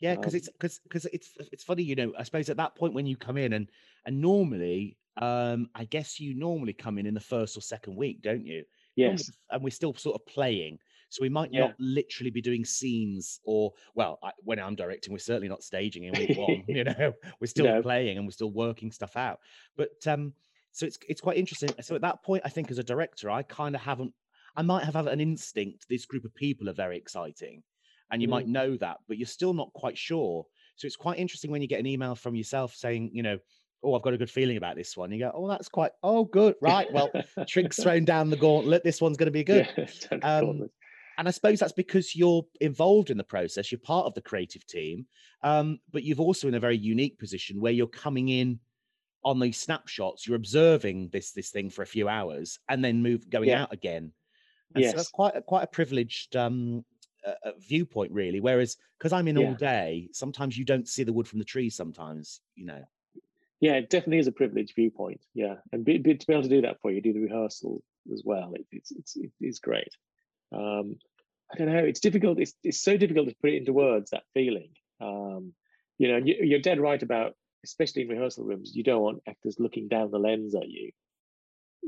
[0.00, 2.14] Yeah, because Um, it's because because it's it's funny, you know.
[2.18, 3.70] I suppose at that point when you come in and
[4.06, 8.22] and normally, um, I guess you normally come in in the first or second week,
[8.22, 8.64] don't you?
[8.96, 9.32] Yes.
[9.50, 10.78] and we're still sort of playing,
[11.10, 11.52] so we might Yeah.
[11.52, 16.04] not literally be doing scenes or well, I, when I'm directing, we're certainly not staging
[16.04, 16.64] in week one.
[16.68, 17.82] You know, we're still No.
[17.82, 19.40] playing and we're still working stuff out.
[19.76, 20.34] But um,
[20.72, 21.74] so it's it's quite interesting.
[21.82, 24.14] So at that point, I think as a director, I kind of haven't.
[24.56, 25.88] I might have had an instinct.
[25.88, 27.62] This group of people are very exciting,
[28.10, 28.50] and you might Mm.
[28.50, 30.46] know that, but you're still not quite sure.
[30.76, 33.38] So it's quite interesting when you get an email from yourself saying, you know,
[33.82, 35.10] oh, I've got a good feeling about this one.
[35.12, 36.90] You go, oh, that's quite, oh, good, right.
[36.92, 38.84] Well, Trigg's thrown down the gauntlet.
[38.84, 39.68] This one's going to be good.
[40.10, 40.70] Yeah, Um.
[41.18, 43.70] And I suppose that's because you're involved in the process.
[43.70, 45.06] You're part of the creative team,
[45.42, 48.58] um, but you've also in a very unique position where you're coming in
[49.24, 50.26] on these snapshots.
[50.26, 53.62] You're observing this this thing for a few hours and then move going Yeah.
[53.64, 54.12] out again.
[54.74, 55.10] And so that's Yes.
[55.10, 56.84] quite a, quite a privileged um,
[57.26, 58.40] uh, uh, viewpoint, really.
[58.40, 61.76] Whereas because I'm in all day, sometimes you don't see the wood from the trees.
[61.76, 62.82] Sometimes, you know.
[63.60, 65.20] Yeah, it definitely is a privileged viewpoint.
[65.34, 67.82] Yeah, and be, be, to be able to do that for you, do the rehearsal
[68.12, 68.52] as well.
[68.54, 69.94] It, it's it's it is great.
[70.52, 70.96] Um,
[71.52, 71.84] I don't know.
[71.84, 72.38] It's difficult.
[72.40, 74.10] It's it's so difficult to put it into words.
[74.10, 74.70] That feeling.
[75.00, 75.52] Um,
[75.98, 79.56] you know, you, you're dead right about, especially in rehearsal rooms, you don't want actors
[79.58, 80.92] looking down the lens at you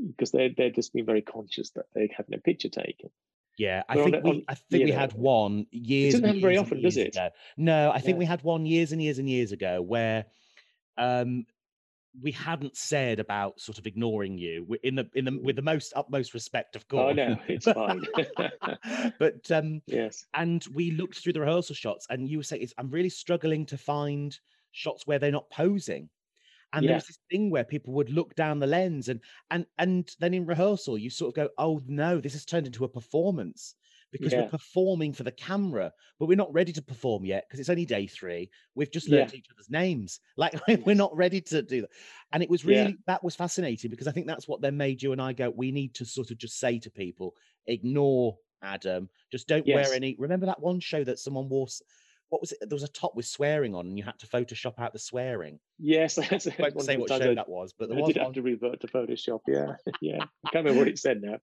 [0.07, 3.09] because they're they're just being very conscious that they're having a picture taken.
[3.57, 6.13] Yeah, I But on think we on- I think you we had one years.
[6.15, 7.15] It doesn't happen very often, does it?
[7.15, 7.29] ago.
[7.57, 8.19] No, I think Yeah.
[8.19, 10.25] we had one years and years and years ago where
[10.97, 11.45] um
[12.21, 15.93] we hadn't said about sort of ignoring you in the in the with the most
[15.95, 17.15] utmost respect, of Oh course.
[17.15, 18.01] no, it's fine.
[19.19, 20.25] but um yes.
[20.33, 23.77] and we looked through the rehearsal shots and you were saying i'm really struggling to
[23.77, 24.39] find
[24.71, 26.09] shots where they're not posing
[26.73, 26.95] and there Yeah.
[26.95, 29.19] was this thing where people would look down the lens and
[29.51, 32.83] and and then in rehearsal you sort of go oh no this has turned into
[32.85, 33.75] a performance
[34.11, 34.37] because Yeah.
[34.37, 37.85] we're performing for the camera but we're not ready to perform yet because it's only
[37.85, 39.17] day three we've just Yeah.
[39.17, 40.53] learned each other's names like
[40.85, 41.89] we're not ready to do that
[42.31, 42.75] and it was Yeah.
[42.83, 45.49] really that was fascinating because i think that's what then made you and i go
[45.49, 47.35] we need to sort of just say to people
[47.67, 49.75] ignore adam just don't Yes.
[49.87, 51.67] wear any remember that one show that someone wore
[52.33, 54.79] what was it there was a top with swearing on and you had to photoshop
[54.79, 58.01] out the swearing Yes, that's I won't say what show that was but there I
[58.01, 59.41] was did have to revert to Photoshop.
[59.47, 60.23] Yeah, yeah.
[60.43, 61.37] I can't remember what it said now.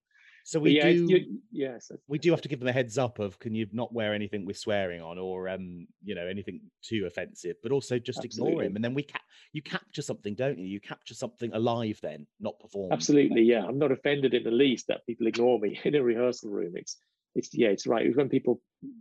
[0.44, 3.20] so we yeah, do you- yes, we do have to give them a heads up
[3.20, 7.04] of can you not wear anything with swearing on or um you know anything too
[7.06, 9.20] offensive but also just ignore him and then we ca-
[9.52, 13.42] you capture something don't you you capture something alive then not performed absolutely.
[13.42, 16.72] Yeah, I'm not offended in the least that people ignore me in a rehearsal room.
[16.74, 16.96] It's,
[17.34, 18.06] it's yeah, it's right.
[18.06, 18.60] It's when people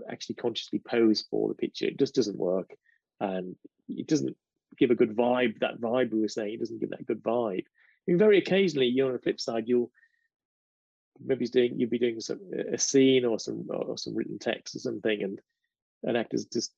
[0.10, 2.72] actually consciously pose for the picture, it just doesn't work,
[3.20, 3.56] and
[3.88, 4.36] it doesn't
[4.78, 5.60] give a good vibe.
[5.60, 7.66] That vibe we were saying, it doesn't give that good vibe.
[7.66, 9.92] I mean, very occasionally, you're on the flip side, you'll
[11.24, 12.40] maybe doing you'll be doing some
[12.72, 15.42] a scene or some or some written text or something, and
[16.04, 16.72] an actor's just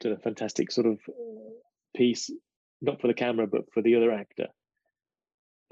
[0.00, 1.50] done a fantastic sort of uh,
[1.96, 2.30] piece,
[2.80, 4.48] not for the camera but for the other actor,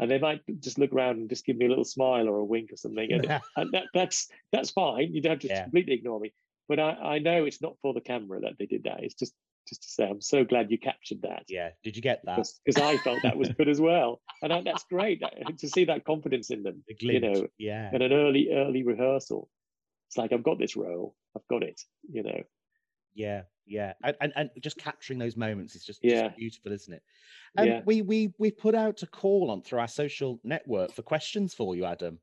[0.01, 2.45] and they might just look around and just give me a little smile or a
[2.45, 3.25] wink or something, and,
[3.57, 5.15] and that, that's that's fine.
[5.15, 5.63] You don't have to Yeah.
[5.65, 6.33] completely ignore me,
[6.69, 9.05] but I I know it's not for the camera that they did that.
[9.05, 9.35] It's just
[9.69, 12.79] just to say I'm so glad you captured that yeah did you get that because
[12.79, 16.05] I felt that was good as well, and I, that's great that- to see that
[16.05, 19.49] confidence in them the you know, yeah at an early early rehearsal.
[20.09, 21.81] It's like I've got this role, I've got it,
[22.11, 22.43] you know.
[23.15, 27.03] Yeah, yeah, and, and and just capturing those moments is just, just beautiful, isn't it?
[27.59, 27.81] Um, Yeah.
[27.85, 31.77] we we we put out a call on through our social network for questions for
[31.77, 32.19] you, Adam.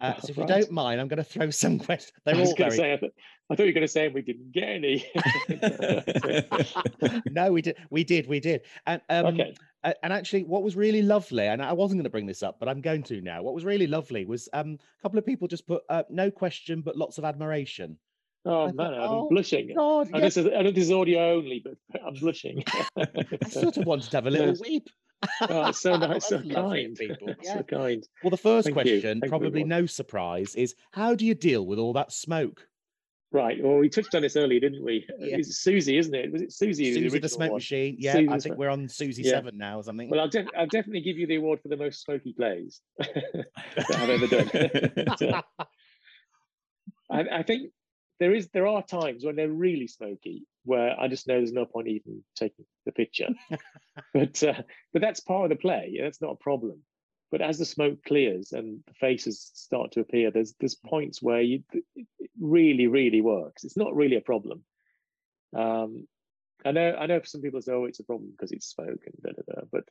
[0.00, 2.12] Uh, Oh, so if you don't mind, I'm going to throw some questions.
[2.24, 2.70] They're I was all very.
[2.70, 3.12] say, I, th-
[3.50, 5.04] I thought you were going to say we didn't get any.
[7.30, 9.54] no, we did, we did, we did, and um, okay.
[10.02, 12.68] and actually, what was really lovely, and I wasn't going to bring this up, but
[12.68, 13.42] I'm going to now.
[13.42, 16.80] What was really lovely was um, a couple of people just put uh, no question,
[16.80, 17.98] but lots of admiration.
[18.46, 19.74] Oh man, I'm oh, blushing.
[19.76, 20.34] God, I, yes.
[20.34, 21.74] this is, I know this is audio only, but
[22.06, 22.62] I'm blushing.
[22.96, 24.60] I sort of wanted to have a little Yes.
[24.60, 24.88] weep.
[25.48, 26.96] Oh, it's so nice, so kind.
[26.96, 27.34] people.
[27.42, 28.06] So kind.
[28.22, 31.80] Well, the first Thank question, you, probably no surprise, is how do you deal with
[31.80, 32.68] all that smoke?
[33.32, 33.60] Right.
[33.60, 35.04] Well, we touched on this earlier, didn't we?
[35.18, 35.38] Yeah.
[35.38, 36.30] It's Susie, isn't it?
[36.30, 36.94] Was it Susie?
[36.94, 37.56] Susie the smoke one?
[37.56, 37.96] machine.
[37.98, 39.32] Yeah, Susie I think we're on Susie Yeah.
[39.32, 40.08] seven now or something.
[40.08, 43.34] Well, I'll, def- I'll definitely give you the award for the most smoky plays that
[43.96, 45.42] I've ever done.
[47.10, 47.72] I, I think
[48.18, 51.64] there is there are times when they're really smoky where I just know there's no
[51.64, 53.28] point even taking the picture.
[54.14, 54.62] but uh,
[54.92, 55.98] but that's part of the play.
[56.00, 56.82] That's not a problem.
[57.30, 61.40] But as the smoke clears and the faces start to appear, there's there's points where
[61.40, 61.62] you
[61.94, 63.64] it really really works.
[63.64, 64.64] It's not really a problem.
[65.54, 66.06] Um,
[66.64, 69.00] I know I know for some people say, oh, it's a problem because it's smoke
[69.06, 69.84] and da da da, but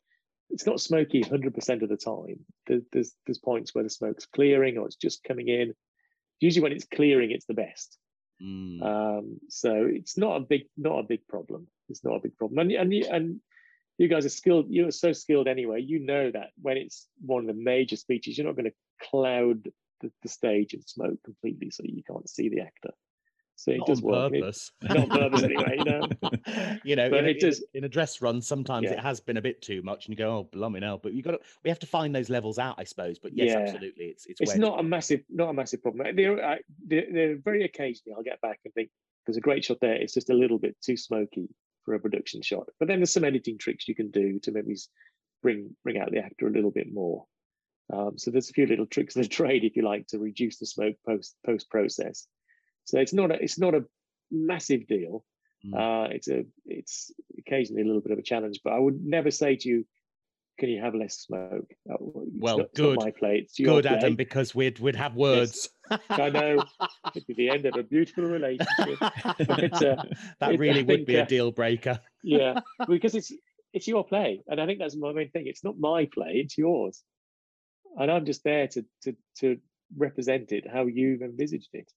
[0.50, 2.46] it's not smoky 100% of the time.
[2.68, 5.74] There, there's there's points where the smoke's clearing or it's just coming in.
[6.40, 7.98] Usually when it's clearing, it's the best.
[8.42, 8.84] Mm.
[8.84, 11.68] Um, so it's not a big not a big problem.
[11.90, 12.60] It's not a big problem.
[12.60, 13.40] And and you, and
[13.98, 14.68] you guys are skilled.
[14.70, 15.82] You're so skilled anyway.
[15.82, 19.70] You know that when it's one of the major speeches, you're not going to cloud
[20.02, 22.92] the, the stage and smoke completely, so you can't see the actor.
[23.58, 24.34] So it Not does work.
[24.34, 24.72] It- purpose.
[24.82, 26.02] not purpose anyway, you know.
[26.84, 28.94] you know, But in, a, it does- in a dress run, sometimes Yeah.
[28.94, 31.24] it has been a bit too much, and you go, "Oh, blimey hell!" But you
[31.24, 33.18] got to, we have to find those levels out, I suppose.
[33.18, 33.60] But yes, Yeah.
[33.60, 37.38] absolutely, it's it's, it's not a massive not a massive problem there, I, there, there
[37.38, 38.90] very occasionally i'll get back and think
[39.26, 41.48] there's a great shot there it's just a little bit too smoky
[41.84, 44.76] for a production shot but then there's some editing tricks you can do to maybe
[45.42, 47.26] bring bring out the actor a little bit more
[47.94, 50.58] um, so there's a few little tricks of the trade if you like to reduce
[50.60, 52.28] the smoke post post process
[52.86, 53.84] so it's not a it's not a
[54.32, 55.24] massive deal
[55.66, 55.74] Mm.
[55.74, 59.32] uh, it's a it's occasionally a little bit of a challenge but i would never
[59.32, 59.86] say to you
[60.60, 62.98] can you have less smoke Uh, it's Well, not- good.
[63.00, 63.86] my play it's Good.
[63.88, 65.70] Adam, because we'd we'd have words.
[66.10, 66.64] I know.
[67.16, 69.00] It'd be the end of a beautiful relationship.
[69.00, 70.04] But, uh,
[70.40, 72.00] that it- really would think, be a uh, deal breaker.
[72.24, 73.32] yeah, because it's
[73.74, 75.46] it's your play, and I think that's my main thing.
[75.48, 77.04] It's not my play; it's yours,
[78.00, 79.58] and I'm just there to to to
[79.98, 81.90] represent it how you've envisaged it.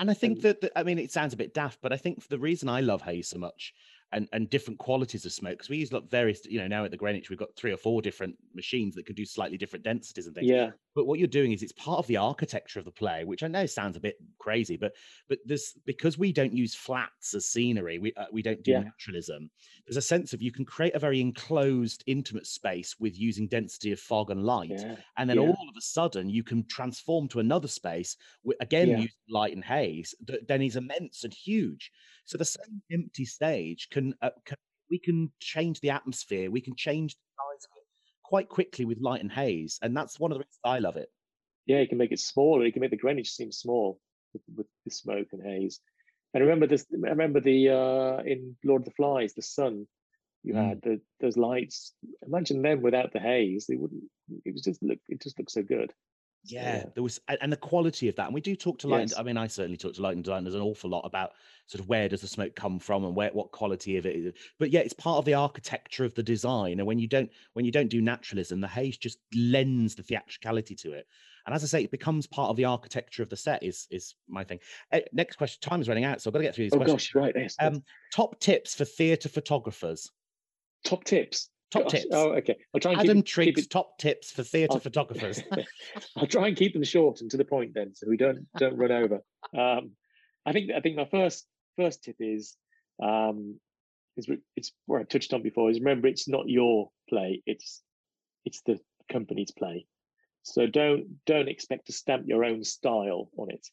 [0.00, 2.26] And I think that, that I mean, it sounds a bit daft, but I think
[2.26, 3.72] the reason I love haze so much
[4.12, 6.90] and and different qualities of smoke because we use like various, you know, now at
[6.90, 10.26] the Greenwich we've got three or four different machines that can do slightly different densities
[10.26, 10.50] and things.
[10.50, 13.44] Yeah, But what you're doing is it's part of the architecture of the play, which
[13.44, 14.96] I know sounds a bit crazy, but
[15.28, 18.82] but this because we don't use flats as scenery, we uh, we don't do Yeah.
[18.82, 19.50] naturalism.
[19.90, 23.90] There's a sense of you can create a very enclosed, intimate space with using density
[23.90, 25.48] of fog and light, yeah, and then yeah.
[25.48, 28.16] all of a sudden you can transform to another space
[28.60, 28.98] again Yeah.
[28.98, 31.90] using light and haze that then is immense and huge.
[32.24, 34.56] So the same empty stage can, uh, can
[34.90, 37.84] we can change the atmosphere, we can change the size of it
[38.22, 41.08] quite quickly with light and haze, and that's one of the reasons I love it.
[41.66, 41.80] yeah.
[41.80, 42.64] You can make it smaller.
[42.64, 43.98] You can make the Greenwich seem small
[44.32, 45.80] with, with the smoke and haze.
[46.32, 46.86] And remember this.
[46.92, 49.86] I remember the uh, in Lord of the Flies, the sun.
[50.42, 50.68] You Mm.
[50.68, 51.92] had the, those lights.
[52.26, 53.66] Imagine them without the haze.
[53.66, 54.04] They wouldn't.
[54.46, 54.98] It was just look.
[55.08, 55.92] It just looked so good.
[56.46, 58.24] So, Yeah, there was, and the quality of that.
[58.24, 59.10] And we do talk to light.
[59.10, 59.18] Yes.
[59.18, 61.32] I mean, I certainly talk to lighting designers an awful lot about
[61.66, 64.32] sort of where does the smoke come from and where what quality of it is.
[64.58, 66.78] But yeah, it's part of the architecture of the design.
[66.78, 70.74] And when you don't when you don't do naturalism, the haze just lends the theatricality
[70.76, 71.06] to it.
[71.46, 73.62] And as I say, it becomes part of the architecture of the set.
[73.62, 74.58] Is is my thing.
[74.92, 75.58] Eh, next question.
[75.68, 77.08] Time is running out, so I've got to get through these Oh questions.
[77.08, 77.34] gosh, right.
[77.36, 77.56] Yes.
[77.58, 77.82] Um,
[78.12, 80.10] top tips for theatre photographers.
[80.84, 81.48] top tips.
[81.70, 82.06] Top Gosh, tips.
[82.10, 82.56] Oh, okay.
[82.74, 83.70] I'll try and Adam keep, it- keep it.
[83.70, 85.40] top tips for theatre I'll- photographers.
[86.16, 88.76] I'll try and keep them short and to the point then, so we don't don't
[88.76, 89.20] run over.
[89.56, 89.92] Um,
[90.44, 92.56] I think I think my first first tip is
[93.00, 93.60] um,
[94.16, 95.70] is it's where I touched on before.
[95.70, 97.82] Is remember it's not your play; it's
[98.44, 98.80] it's the
[99.10, 99.86] company's play.
[100.42, 103.66] So don't don't expect to stamp your own style on it.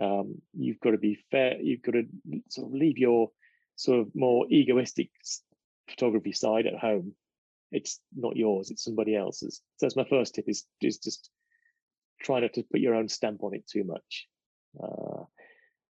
[0.00, 1.60] Um, you've got to be fair.
[1.60, 2.04] You've got to
[2.48, 3.30] sort of leave your
[3.76, 5.10] sort of more egoistic
[5.88, 7.14] photography side at home.
[7.70, 9.62] It's not yours; it's somebody else's.
[9.76, 11.30] So that's my first tip: is is just
[12.20, 14.28] try not to put your own stamp on it too much.
[14.82, 15.24] Uh,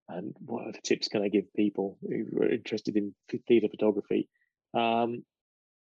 [0.10, 3.14] and what other tips can I give people who are interested in
[3.48, 4.30] theatre photography?
[4.74, 5.24] Um,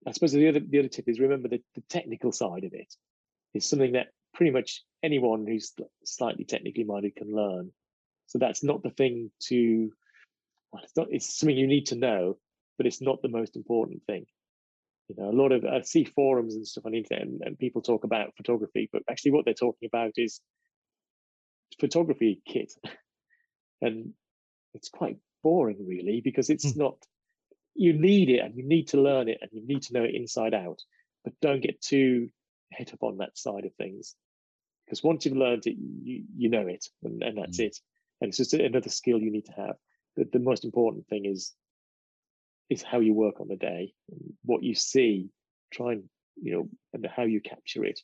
[0.06, 2.94] I suppose the other the other tip is remember that the technical side of it
[3.56, 5.72] is something that pretty much anyone who's
[6.04, 7.72] slightly technically minded can learn.
[8.26, 9.90] So that's not the thing to.
[10.72, 11.08] Well, it's not.
[11.10, 12.38] It's something you need to know,
[12.76, 14.26] but it's not the most important thing.
[15.08, 17.58] You know, a lot of I see forums and stuff on the internet, and, and
[17.58, 20.40] people talk about photography, but actually, what they're talking about is
[21.80, 22.72] photography kit,
[23.80, 24.12] and
[24.74, 26.78] it's quite boring, really, because it's Hmm.
[26.78, 26.96] not.
[27.74, 30.14] You need it, and you need to learn it, and you need to know it
[30.14, 30.80] inside out.
[31.24, 32.30] But don't get too
[32.70, 34.14] hit up on that side of things,
[34.84, 37.66] because once you've learned it, you you know it, and, and that's Mm.
[37.66, 37.76] it.
[38.20, 39.76] and it's just another skill you need to have.
[40.16, 41.54] The, the most important thing is
[42.68, 43.94] is how you work on the day,
[44.44, 45.30] what you see.
[45.72, 46.04] Try and
[46.40, 48.00] you know, and how you capture it,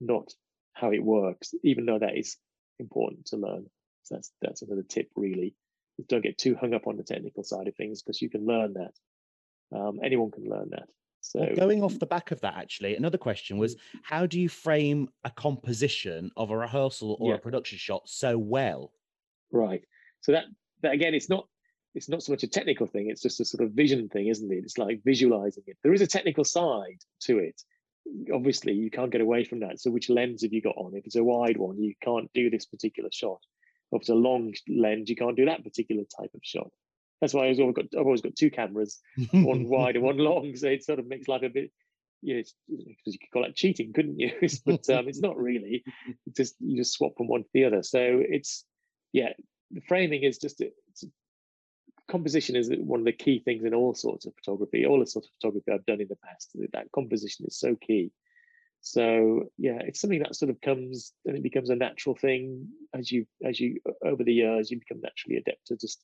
[0.00, 0.32] not
[0.72, 1.54] how it works.
[1.64, 2.36] Even though that is
[2.78, 3.66] important to learn.
[4.02, 5.54] So that's that's another tip really.
[6.08, 8.74] Don't get too hung up on the technical side of things because you can learn
[8.74, 8.94] that.
[9.76, 10.88] Um, anyone can learn that.
[11.20, 15.08] So going off the back of that, actually, another question was how do you frame
[15.24, 17.36] a composition of a rehearsal or yeah.
[17.36, 18.92] a production shot so well?
[19.52, 19.84] Right.
[20.22, 20.44] So that
[20.82, 21.46] that again, it's not
[21.94, 24.50] it's not so much a technical thing, it's just a sort of vision thing, isn't
[24.50, 24.64] it?
[24.64, 25.76] It's like visualizing it.
[25.82, 27.60] There is a technical side to it.
[28.32, 29.80] Obviously, you can't get away from that.
[29.80, 30.94] So which lens have you got on?
[30.94, 33.40] If it's a wide one, you can't do this particular shot.
[33.92, 36.70] If it's a long lens, you can't do that particular type of shot.
[37.20, 39.00] That's why I've always got I've always got two cameras,
[39.32, 40.56] one wide and one long.
[40.56, 41.70] So it sort of makes life a bit
[42.22, 44.32] you know, because you could call it cheating, couldn't you?
[44.66, 45.82] but um, it's not really.
[46.26, 47.82] It's just you just swap from one to the other.
[47.82, 48.64] So it's
[49.12, 49.32] yeah,
[49.70, 51.04] the framing is just it's,
[52.10, 54.84] composition is one of the key things in all sorts of photography.
[54.84, 58.12] All the sorts of photography I've done in the past, that composition is so key.
[58.82, 63.12] So yeah, it's something that sort of comes and it becomes a natural thing as
[63.12, 66.02] you as you over the years you become naturally adept to just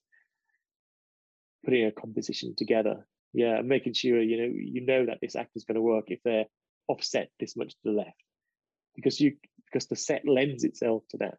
[1.67, 3.07] putting a composition together.
[3.35, 6.21] Yeah, making sure you know you know that this actor is going to work if
[6.25, 6.47] they're
[6.89, 8.23] offset this much to the left,
[8.95, 9.37] because you
[9.67, 11.35] because the set lends itself to that.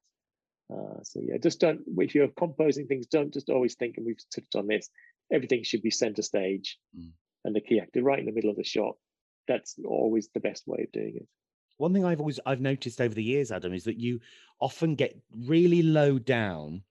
[0.72, 4.20] Uh, so yeah, just don't if you're composing things, don't just always think, and we've
[4.36, 4.90] touched on this.
[5.32, 7.10] Everything should be center stage, mm.
[7.46, 8.96] and the key actor right in the middle of the shot.
[9.48, 11.28] That's always the best way of doing it.
[11.78, 14.20] One thing I've always I've noticed over the years, Adam, is that you
[14.60, 16.84] often get really low down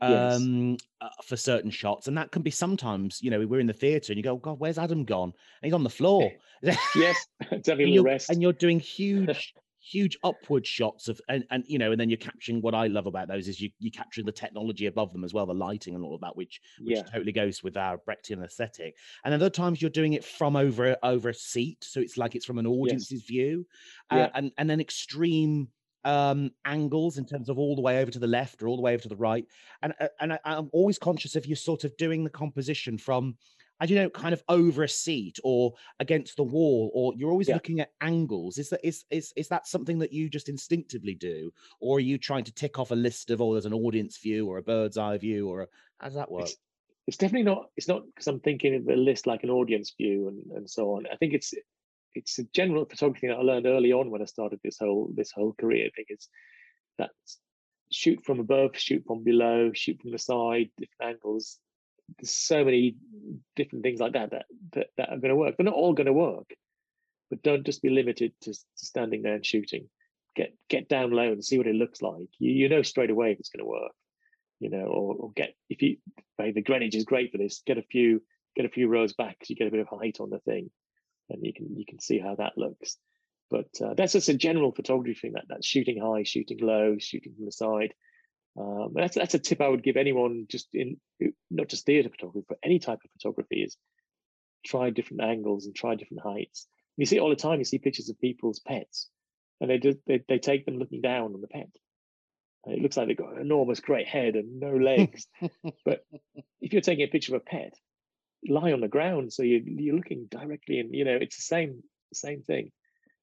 [0.00, 0.80] um yes.
[1.00, 4.12] uh, for certain shots and that can be sometimes you know we're in the theater
[4.12, 6.30] and you go god where's adam gone and he's on the floor
[6.94, 9.54] yes and, you're, and you're doing huge
[9.86, 13.06] huge upward shots of and, and you know and then you're capturing what i love
[13.06, 16.02] about those is you you capturing the technology above them as well the lighting and
[16.02, 17.02] all of that which which yeah.
[17.02, 21.28] totally goes with our brechtian aesthetic and other times you're doing it from over over
[21.28, 23.28] a seat so it's like it's from an audience's yes.
[23.28, 23.66] view
[24.10, 24.30] uh, yeah.
[24.34, 25.68] and and then extreme
[26.06, 28.82] um, angles in terms of all the way over to the left or all the
[28.82, 29.44] way over to the right.
[29.82, 33.36] And uh, and I, am always conscious if you're sort of doing the composition from,
[33.80, 37.48] I don't know, kind of over a seat or against the wall, or you're always
[37.48, 37.54] yeah.
[37.54, 38.56] looking at angles.
[38.56, 41.50] Is that is is is that something that you just instinctively do,
[41.80, 44.46] or are you trying to tick off a list of oh, there's an audience view
[44.46, 45.66] or a bird's eye view, or a,
[45.98, 46.44] how does that work?
[46.44, 46.56] It's,
[47.08, 47.70] it's definitely not.
[47.76, 50.92] It's not because I'm thinking of a list like an audience view and and so
[50.92, 51.06] on.
[51.12, 51.52] I think it's
[52.16, 55.30] it's a general photography that I learned early on when I started this whole this
[55.30, 55.90] whole career.
[55.94, 56.28] thing is
[56.98, 57.10] that
[57.92, 61.58] shoot from above, shoot from below, shoot from the side, different angles.
[62.18, 62.96] There's so many
[63.54, 65.56] different things like that that that, that are going to work.
[65.56, 66.54] They're not all going to work,
[67.30, 69.88] but don't just be limited to, to standing there and shooting.
[70.34, 72.28] Get get down low and see what it looks like.
[72.38, 73.92] You you know straight away if it's going to work.
[74.58, 75.98] You know, or, or get if you
[76.38, 77.62] the Greenwich is great for this.
[77.66, 78.22] Get a few
[78.54, 80.70] get a few rows back because you get a bit of height on the thing
[81.30, 82.96] and you can you can see how that looks.
[83.50, 85.32] But uh, that's just a general photography thing.
[85.32, 87.94] That that's shooting high, shooting low, shooting from the side.
[88.58, 90.96] Um, that's that's a tip I would give anyone just in
[91.50, 93.76] not just theatre photography, but any type of photography is
[94.64, 96.66] try different angles and try different heights.
[96.96, 97.58] You see it all the time.
[97.58, 99.08] You see pictures of people's pets,
[99.60, 101.68] and they do they, they take them looking down on the pet.
[102.64, 105.28] And it looks like they've got an enormous great head and no legs.
[105.84, 106.04] but
[106.60, 107.74] if you're taking a picture of a pet,
[108.48, 111.82] lie on the ground so you you're looking directly and you know it's the same
[112.12, 112.70] same thing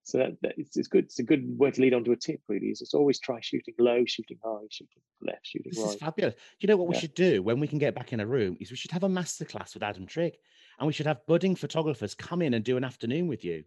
[0.06, 2.16] so that, that it's, it's good it's a good way to lead on to a
[2.16, 5.90] tip really is just always try shooting low shooting high shooting left shooting this right
[5.90, 8.20] is fabulous do you know what we should do when we can get back in
[8.20, 10.34] a room is we should have a masterclass with adam trigg
[10.80, 13.64] and we should have budding photographers come in and do an afternoon with you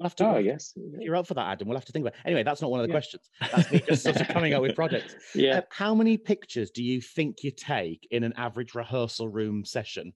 [0.00, 0.26] We'll have to.
[0.28, 1.68] Oh yes, you're up for that, Adam.
[1.68, 2.14] We'll have to think about.
[2.14, 2.20] It.
[2.24, 2.94] Anyway, that's not one of the yeah.
[2.94, 3.28] questions.
[3.52, 5.14] That's me just sort of coming up with projects.
[5.34, 5.58] Yeah.
[5.58, 10.14] Uh, how many pictures do you think you take in an average rehearsal room session?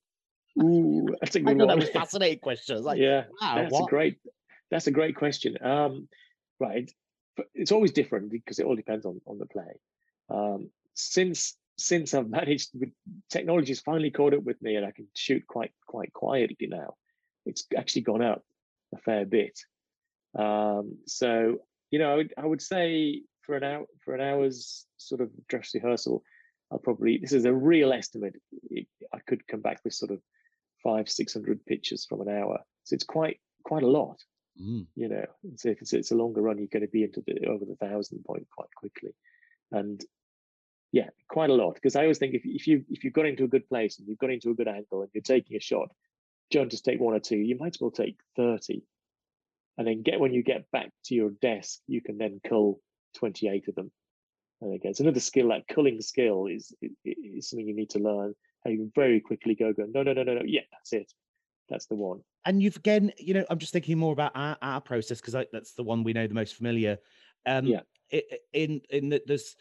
[0.63, 1.69] Ooh, that's a good I one.
[1.69, 2.83] That was fascinating question.
[2.83, 3.85] Like, yeah, wow, that's what?
[3.85, 4.19] a great.
[4.71, 5.57] That's a great question.
[5.63, 6.09] Um,
[6.61, 6.91] right,
[7.55, 9.81] it's always different because it all depends on on the play.
[10.31, 12.71] Um, since since I've managed,
[13.31, 16.95] technology has finally caught up with me, and I can shoot quite quite quietly now.
[17.47, 18.43] It's actually gone up
[18.95, 19.59] a fair bit.
[20.39, 21.59] Um, so
[21.91, 25.31] you know, I would, I would say for an hour for an hour's sort of
[25.49, 26.23] dress rehearsal,
[26.71, 28.37] I'll probably this is a real estimate.
[29.13, 30.21] I could come back with sort of
[30.85, 32.59] five, six hundred pictures from an hour.
[32.85, 34.22] So it's quite quite a lot.
[34.62, 34.87] Mm.
[34.95, 35.24] You know,
[35.57, 37.74] so if it's, it's a longer run, you're going to be into the over the
[37.74, 39.11] thousand point quite quickly,
[39.72, 40.01] and
[40.93, 41.74] yeah, quite a lot.
[41.74, 44.07] Because I always think if if you if you've got into a good place and
[44.07, 45.89] you've got into a good angle and you're taking a shot,
[46.53, 47.39] don't just take one or two.
[47.39, 48.85] You might as well take thirty,
[49.76, 52.78] and then get when you get back to your desk, you can then cull
[53.18, 53.91] twenty eight of them,
[54.64, 55.49] And again, it's another skill.
[55.49, 56.74] That culling skill is,
[57.05, 58.35] is something you need to learn.
[58.65, 61.12] How you very quickly go go no no no no no yeah that's it
[61.69, 62.23] that's the one.
[62.47, 65.73] And you've again, you know, I'm just thinking more about our, our process because that's
[65.75, 66.99] the one we know the most familiar.
[67.47, 67.83] Um, yeah.
[68.53, 69.57] In in that there's,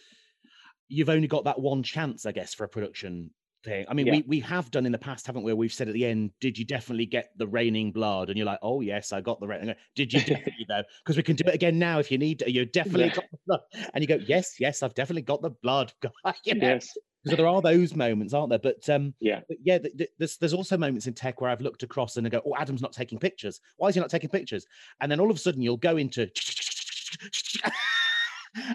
[0.89, 3.31] you've only got that one chance, I guess, for a production
[3.63, 3.85] thing.
[3.89, 4.11] I mean, Yeah.
[4.11, 5.53] we we have done in the past, haven't we?
[5.53, 8.59] We've said at the end, "Did you definitely get the raining blood?" And you're like,
[8.61, 10.83] "Oh yes, I got the raining." Did you definitely though?
[11.03, 12.39] Because we can do it again now if you need.
[12.39, 12.51] to.
[12.51, 13.11] You definitely Yeah.
[13.11, 13.61] got the blood,
[13.93, 15.93] and you go, "Yes, yes, I've definitely got the blood."
[16.45, 16.75] you know?
[16.75, 16.97] Yes.
[17.25, 18.59] So there are those moments, aren't there?
[18.59, 19.41] But um, Yeah.
[19.47, 22.27] but yeah, th- th- there's there's also moments in tech where I've looked across and
[22.27, 23.61] I go, "Oh, Adam's not taking pictures.
[23.77, 24.65] Why is he not taking pictures?"
[24.99, 26.29] And then all of a sudden you'll go into,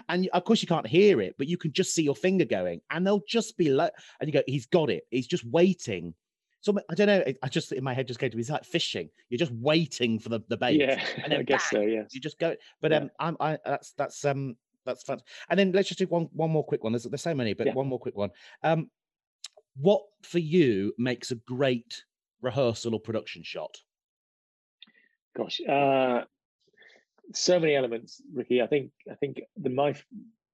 [0.09, 2.81] and of course you can't hear it, but you can just see your finger going,
[2.89, 5.03] and they'll just be like, and you go, "He's got it.
[5.11, 6.13] He's just waiting."
[6.61, 7.23] So I don't know.
[7.41, 9.09] I just in my head just came to me, it's like fishing.
[9.29, 10.79] You're just waiting for the the bait.
[10.79, 11.01] Yeah.
[11.23, 11.81] and then I guess so.
[11.81, 12.97] Yeah, You just go, but Yeah.
[12.97, 14.57] um, I'm I that's that's um
[14.89, 15.21] that's fun.
[15.49, 16.93] And then let's just do one one more quick one.
[16.93, 17.73] There's there's so many, but Yeah.
[17.73, 18.31] one more quick one.
[18.63, 18.89] Um,
[19.75, 22.03] what for you makes a great
[22.41, 23.77] rehearsal or production shot?
[25.37, 25.61] Gosh.
[25.61, 26.23] Uh,
[27.33, 28.61] so many elements, Ricky.
[28.61, 28.91] I think.
[29.09, 29.95] I think the my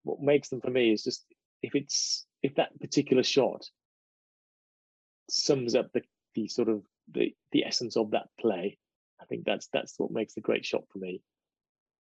[0.04, 1.26] what makes them for me is just
[1.64, 3.66] if it's if that particular shot
[5.30, 6.02] sums up the
[6.36, 8.78] the sort of the the essence of that play.
[9.22, 11.22] I think that's that's what makes a great shot for me.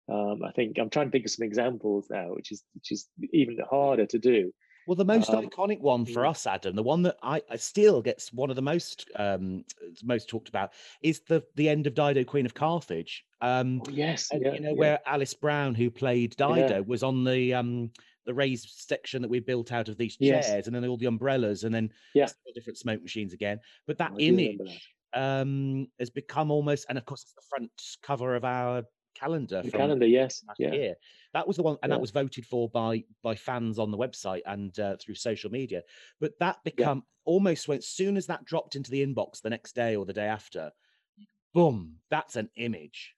[0.07, 3.09] Um, I think I'm trying to think of some examples now, which is which is
[3.33, 4.51] even harder to do.
[4.85, 6.29] Well, the most Um, iconic one for mm.
[6.29, 9.65] us, Adam, the one that I, I still gets one of the most um
[10.03, 13.25] most talked about is the the end of Dido, Queen of Carthage.
[13.41, 14.75] Um, Oh, yes, and, yeah, you know yeah.
[14.75, 16.67] where Alice Brown, who played Yeah.
[16.67, 17.91] Dido, was on the um
[18.25, 20.51] the raised section that we built out of these Yes.
[20.51, 22.31] chairs, and then all the umbrellas, and then Yeah.
[22.53, 23.59] different smoke machines again.
[23.87, 27.71] But that I image um has become almost, and of course, it's the front
[28.03, 28.83] cover of our
[29.15, 30.95] calendar The calendar, yes, yeah, year.
[31.33, 31.95] That was the one, and Yeah.
[31.95, 35.81] that was voted for by by fans on the website and uh, through social media.
[36.19, 39.75] But that become almost when, as soon as that dropped into the inbox the next
[39.75, 40.71] day or the day after,
[41.53, 43.15] boom, that's an image.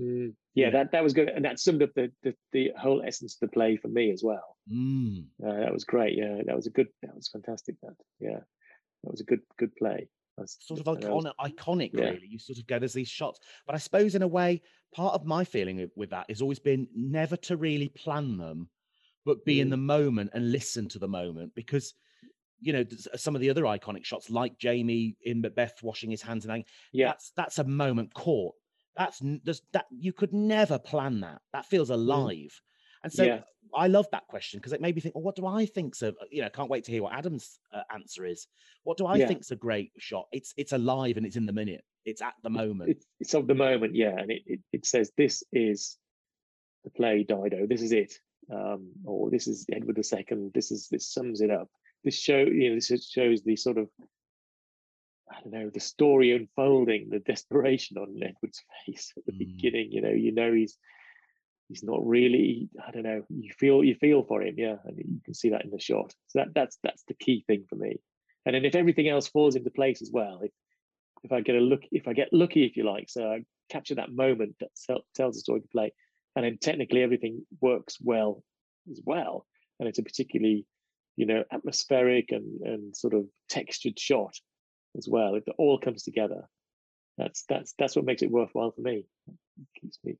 [0.00, 0.66] Mm, yeah.
[0.66, 0.70] Yeah.
[0.70, 3.52] That that was good, and that summed up the the, the whole essence of the
[3.52, 4.56] play for me as well.
[4.72, 5.26] Mm.
[5.44, 6.16] Uh, that was great.
[6.16, 6.88] Yeah, that was a good.
[7.02, 7.76] That was fantastic.
[7.82, 8.40] That yeah,
[9.02, 10.08] that was a good good play.
[10.38, 12.04] That's, Sort of iconic, iconic yeah.
[12.10, 12.26] really.
[12.28, 13.38] You sort of go, there's these shots.
[13.66, 14.62] But I suppose in a way,
[14.94, 18.70] part of my feeling with- with that has always been never to really plan them,
[19.24, 19.70] but be in Mm.
[19.72, 21.94] the moment and listen to the moment because.
[22.64, 22.84] You know,
[23.16, 26.70] some of the other iconic shots, like Jamie in Macbeth washing his hands and everything,
[26.92, 28.54] yeah, that's that's a moment caught.
[28.96, 29.18] That's
[29.72, 31.42] that you could never plan that.
[31.52, 32.52] That feels alive.
[33.02, 33.26] And so Mm.
[33.26, 33.42] Yeah.
[33.74, 36.12] I love that question because it made me think, well, what do I think's a
[36.30, 38.46] you know, can't wait to hear what Adam's uh, answer is.
[38.84, 39.28] What do I Yeah.
[39.28, 40.26] think's a great shot?
[40.32, 41.84] It's it's alive and it's in the minute.
[42.04, 42.90] It's at the moment.
[42.90, 43.94] it's it's of the moment.
[43.94, 45.96] Yeah, and it, it it says this is
[46.84, 47.66] the play Dido.
[47.66, 48.12] This is it.
[48.52, 50.50] Um, or this is Edward II.
[50.52, 51.68] This is this sums it up.
[52.04, 53.88] This show, you know, this shows the sort of
[55.30, 59.38] I don't know the story unfolding, the desperation on Edward's face at the Mm.
[59.38, 59.92] beginning.
[59.92, 60.76] You know, you know he's
[61.72, 62.68] he's not really.
[62.86, 63.22] I don't know.
[63.30, 66.14] You feel you feel for him, yeah, and you can see that in the shot.
[66.28, 67.98] So that that's that's the key thing for me.
[68.44, 70.50] And then if everything else falls into place as well, if
[71.24, 73.94] if I get a look, if I get lucky, if you like, so I capture
[73.94, 74.70] that moment that
[75.16, 75.92] tells the story to play,
[76.36, 78.42] and then technically everything works well
[78.90, 79.46] as well,
[79.80, 80.66] and it's a particularly,
[81.16, 84.34] you know, atmospheric and and sort of textured shot
[84.98, 85.36] as well.
[85.36, 86.42] If it all comes together,
[87.16, 89.06] that's that's that's what makes it worthwhile for me.
[89.80, 90.16] keeps me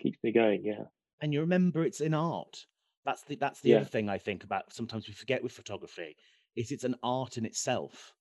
[0.00, 0.64] keeps me going.
[0.64, 0.84] Yeah,
[1.20, 2.66] and you remember it's in art.
[3.04, 3.74] That's the that's the Yeah.
[3.74, 4.72] other thing I think about.
[4.72, 6.16] Sometimes we forget with photography
[6.56, 8.14] is it's an art in itself.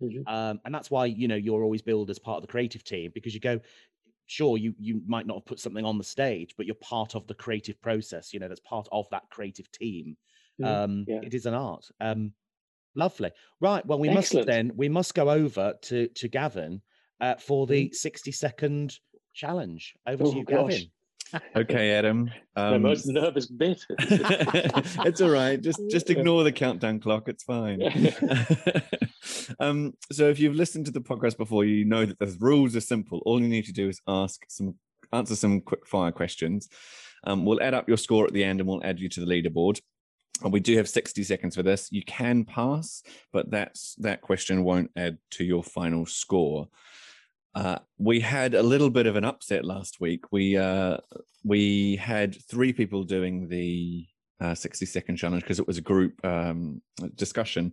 [0.00, 0.26] Mhm.
[0.26, 3.12] um, and that's why you know you're always billed as part of the creative team
[3.14, 3.60] because you go
[4.26, 7.26] sure you you might not have put something on the stage but you're part of
[7.28, 10.16] the creative process you know that's part of that creative team
[10.58, 10.82] Mhm.
[10.82, 11.22] um Yeah.
[11.22, 12.34] it is an art um
[12.94, 16.82] lovely right well we must then we must go over to to gavin
[17.20, 17.92] uh, for the Mhm.
[17.92, 18.98] 60 second
[19.34, 20.46] challenge over Oh, to you gosh.
[20.46, 20.92] gavin
[21.56, 22.30] Okay, Adam.
[22.56, 23.82] the Um, most nervous bit.
[23.98, 25.60] it's all right.
[25.60, 27.28] Just just ignore the countdown clock.
[27.28, 27.80] It's fine.
[29.60, 32.80] um, so if you've listened to the podcast before, you know that the rules are
[32.80, 33.22] simple.
[33.26, 34.76] All you need to do is ask some
[35.12, 36.68] answer some quick fire questions.
[37.24, 39.26] Um, we'll add up your score at the end and we'll add you to the
[39.26, 39.80] leaderboard.
[40.42, 41.90] And we do have 60 seconds for this.
[41.90, 43.02] You can pass,
[43.32, 46.68] but that's that question won't add to your final score.
[47.56, 50.30] Uh, we had a little bit of an upset last week.
[50.30, 50.98] We uh,
[51.42, 54.06] we had three people doing the
[54.42, 56.82] uh, 60 second challenge because it was a group um,
[57.14, 57.72] discussion,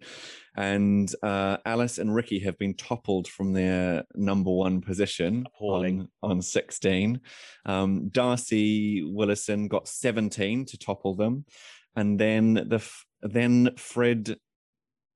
[0.55, 6.07] and uh, Alice and Ricky have been toppled from their number one position Appalling.
[6.21, 7.19] on, on 16.
[7.65, 11.43] Um, Darcy Willison got 17 to topple them.
[11.97, 14.37] and then the f- then Fred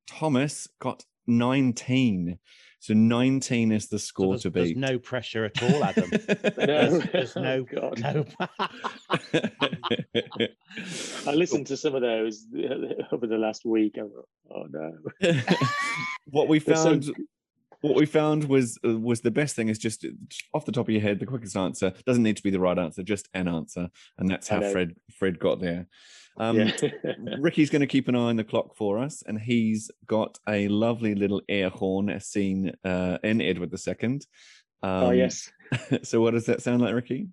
[0.08, 2.38] Thomas got 19.
[2.80, 6.12] So 19 is the score there's, to there's no pressure at all, Adam.
[6.58, 8.00] No, There's Oh, no, God.
[8.02, 8.26] no.
[11.28, 12.46] I listened to some of those
[13.12, 13.98] over the last week.
[13.98, 14.94] I thought, oh no.
[16.30, 17.06] what we They're so found
[17.82, 20.10] what we found was uh, was the best thing is just uh,
[20.54, 22.78] off the top of your head the quickest answer doesn't need to be the right
[22.78, 23.90] answer just an answer.
[24.18, 25.88] And that's how fred fred got there.
[26.40, 26.72] Um yeah.
[27.40, 30.68] ricky's going to keep an eye on the clock for us and he's got a
[30.68, 34.20] lovely little air horn as seen uh in edward ii
[34.84, 35.52] um, oh yes.
[36.04, 37.30] so what does that sound like ricky?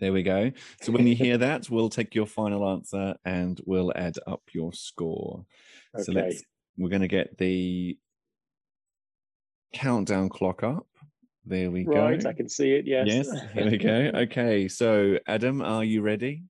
[0.00, 0.50] There we go.
[0.82, 4.72] So when you hear that we'll take your final answer and we'll add up your
[4.72, 5.46] score.
[5.96, 6.22] So Okay.
[6.22, 6.42] let's
[6.76, 7.96] we're going to get the
[9.74, 10.86] countdown clock up.
[11.44, 12.28] There we Right, go.
[12.28, 12.86] I can see it.
[12.86, 13.06] Yes.
[13.06, 14.10] Yes, here we go.
[14.14, 16.44] Okay, so Adam, are you ready?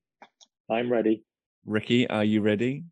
[0.69, 1.23] I'm ready.
[1.65, 2.83] Ricky, are you ready?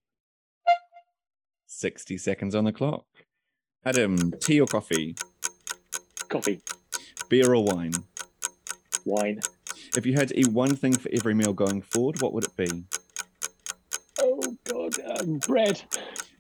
[1.68, 3.06] 60 seconds on the clock.
[3.86, 5.16] Adam, tea or coffee?
[6.30, 6.62] Coffee,
[7.30, 7.94] Beer or wine?
[9.06, 9.40] wine.
[9.96, 12.56] If you had to eat one thing for every meal going forward, what would it
[12.58, 12.84] be?
[14.20, 15.82] Oh God, um, bread.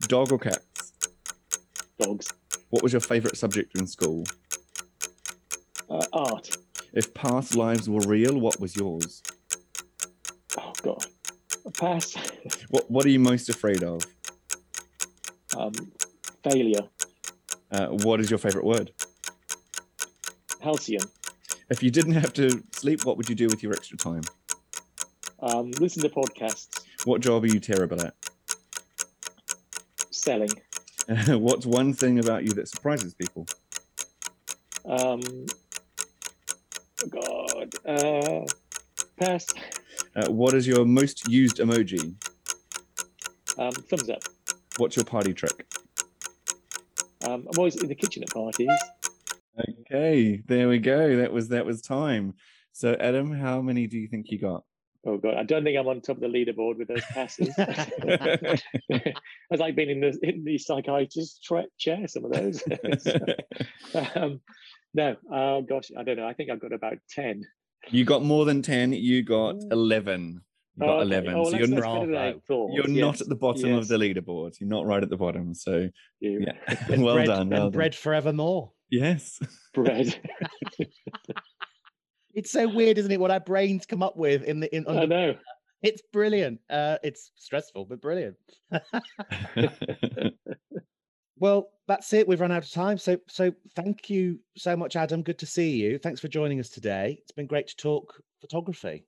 [0.07, 0.93] Dog or cats?
[1.99, 2.33] Dogs.
[2.73, 4.23] What was your favorite subject in school?
[5.87, 6.57] Uh, art.
[6.91, 9.21] If past lives were real, what was yours?
[10.57, 11.05] Oh God.
[11.67, 12.15] A pass.
[12.69, 14.01] What What are you most afraid of?
[15.55, 15.71] um,
[16.43, 16.81] failure.
[17.71, 18.91] Uh, what is your favorite word?
[20.59, 21.03] Halcyon.
[21.69, 24.23] If you didn't have to sleep, what would you do with your extra time?
[25.41, 26.81] Um, listen to podcasts.
[27.05, 28.15] What job are you terrible at?
[30.09, 30.49] Selling.
[31.27, 33.45] What's one thing about you that surprises people?
[34.85, 35.21] Um,
[37.03, 37.75] oh God.
[37.85, 38.45] Uh,
[39.17, 39.47] pass.
[40.15, 42.15] Uh, what is your most used emoji?
[43.57, 44.23] Um, thumbs up.
[44.77, 45.65] What's your party trick?
[47.25, 48.69] Um, I'm always in the kitchen at parties.
[49.81, 51.17] Okay, there we go.
[51.17, 52.33] That was that was time.
[52.71, 54.63] So Adam, how many do you think you got?
[55.05, 57.49] Oh God, I don't think I'm on top of the leaderboard with those passes.
[58.87, 62.07] It's like being in the in the psychiatrist tra- chair.
[62.07, 62.63] Some of those.
[64.15, 64.39] um,
[64.93, 66.27] no, oh gosh, I don't know.
[66.27, 67.43] I think I've got about ten.
[67.89, 68.93] you got more than ten.
[68.93, 70.41] You got eleven.
[70.77, 71.01] You Oh, got okay.
[71.03, 71.33] eleven.
[71.35, 72.41] Oh, so that's, you're not, better than I Bravo.
[72.47, 72.71] thought.
[72.73, 74.53] you're yes, not at the bottom of the leaderboard.
[74.59, 75.53] You're not right at the bottom.
[75.53, 75.89] So
[76.19, 76.45] you.
[76.47, 77.41] yeah, And well bread, done.
[77.41, 77.71] and done.
[77.71, 78.71] bread forevermore.
[78.89, 79.39] Yes.
[79.73, 80.15] bread.
[82.33, 83.19] It's so weird, isn't it?
[83.19, 84.87] What our brains come up with in the in.
[84.87, 85.35] I know.
[85.81, 86.59] it's brilliant.
[86.69, 88.35] Uh, it's stressful, but brilliant.
[91.43, 92.25] Well, that's it.
[92.25, 92.97] We've run out of time.
[92.97, 95.23] So, so thank you so much, Adam.
[95.23, 95.97] Good to see you.
[95.97, 97.17] Thanks for joining us today.
[97.21, 99.05] It's been great to talk photography.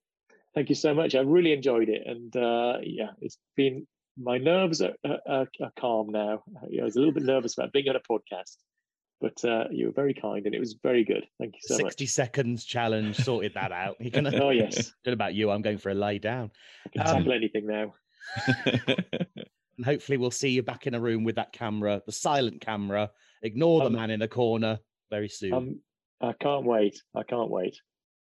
[0.54, 1.16] Thank you so much.
[1.16, 3.88] I really enjoyed it, and uh, yeah, it's been.
[4.18, 6.44] My nerves are, are, are are calm now.
[6.62, 8.58] I was a little bit nervous about being on a podcast,
[9.22, 11.26] but uh, you were very kind, and it was very good.
[11.40, 11.84] Thank you so much.
[11.84, 13.96] Sixty seconds challenge sorted that out.
[14.00, 14.28] You can.
[14.42, 15.52] Oh yes, Don't about you.
[15.52, 16.52] I'm going for a lay down,
[16.86, 17.94] I can Um, tackle anything now.
[19.78, 23.12] and hopefully we'll see you back in a room with that camera, the silent camera.
[23.42, 24.80] Ignore the Um, man in the corner
[25.12, 25.54] very soon.
[25.54, 25.80] Um,
[26.22, 27.02] I can't wait.
[27.16, 27.78] I can't wait.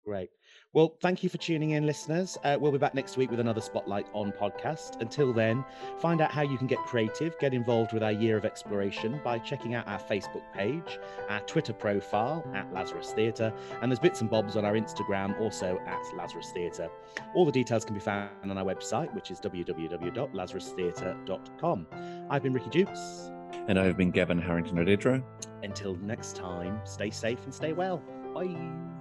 [0.05, 0.29] Great.
[0.73, 2.37] Well, thank you for tuning in, listeners.
[2.45, 5.01] Uh, we'll be back next week with another Spotlight on podcast.
[5.01, 5.65] Until then,
[5.99, 9.37] find out how you can get creative, get involved with our year of exploration by
[9.37, 10.97] checking out our Facebook page,
[11.27, 15.77] our Twitter profile at Lazarus Theatre, and there's bits and bobs on our Instagram also
[15.87, 16.89] at Lazarus Theatre.
[17.35, 21.87] All the details can be found on our website, which is www.lazarustheatre.com.
[22.29, 23.29] I've been Ricky Dukes.
[23.67, 25.21] and I've been Gavin Harrington Odedra.
[25.63, 28.01] Until next time, stay safe and stay well.
[28.33, 29.00] Bye.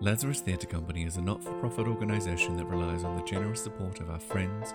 [0.00, 3.98] Lazarus Theatre Company is a not for profit organisation that relies on the generous support
[3.98, 4.72] of our friends,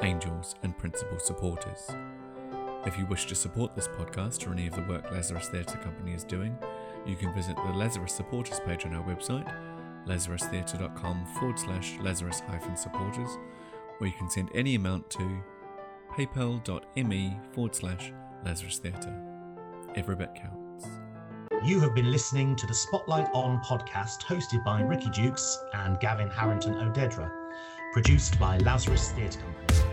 [0.00, 1.90] angels, and principal supporters.
[2.86, 6.14] If you wish to support this podcast or any of the work Lazarus Theatre Company
[6.14, 6.56] is doing,
[7.04, 9.46] you can visit the Lazarus supporters page on our website,
[10.06, 13.36] lazarustheatre.com forward slash Lazarus hyphen supporters,
[14.00, 15.42] or you can send any amount to
[16.12, 18.10] paypal.me forward slash
[18.42, 19.22] Lazarus Theatre.
[19.96, 20.61] Every bit counts.
[21.64, 26.28] You have been listening to the Spotlight On podcast hosted by Ricky Dukes and Gavin
[26.28, 27.30] Harrington Odedra,
[27.92, 29.88] produced by Lazarus Theatre Company.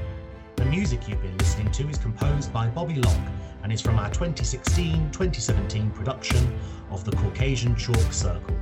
[0.55, 4.09] The music you've been listening to is composed by Bobby Long and is from our
[4.09, 6.59] 2016 2017 production
[6.89, 8.57] of The Caucasian Chalk Circle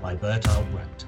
[0.00, 1.04] by Bertolt Brecht.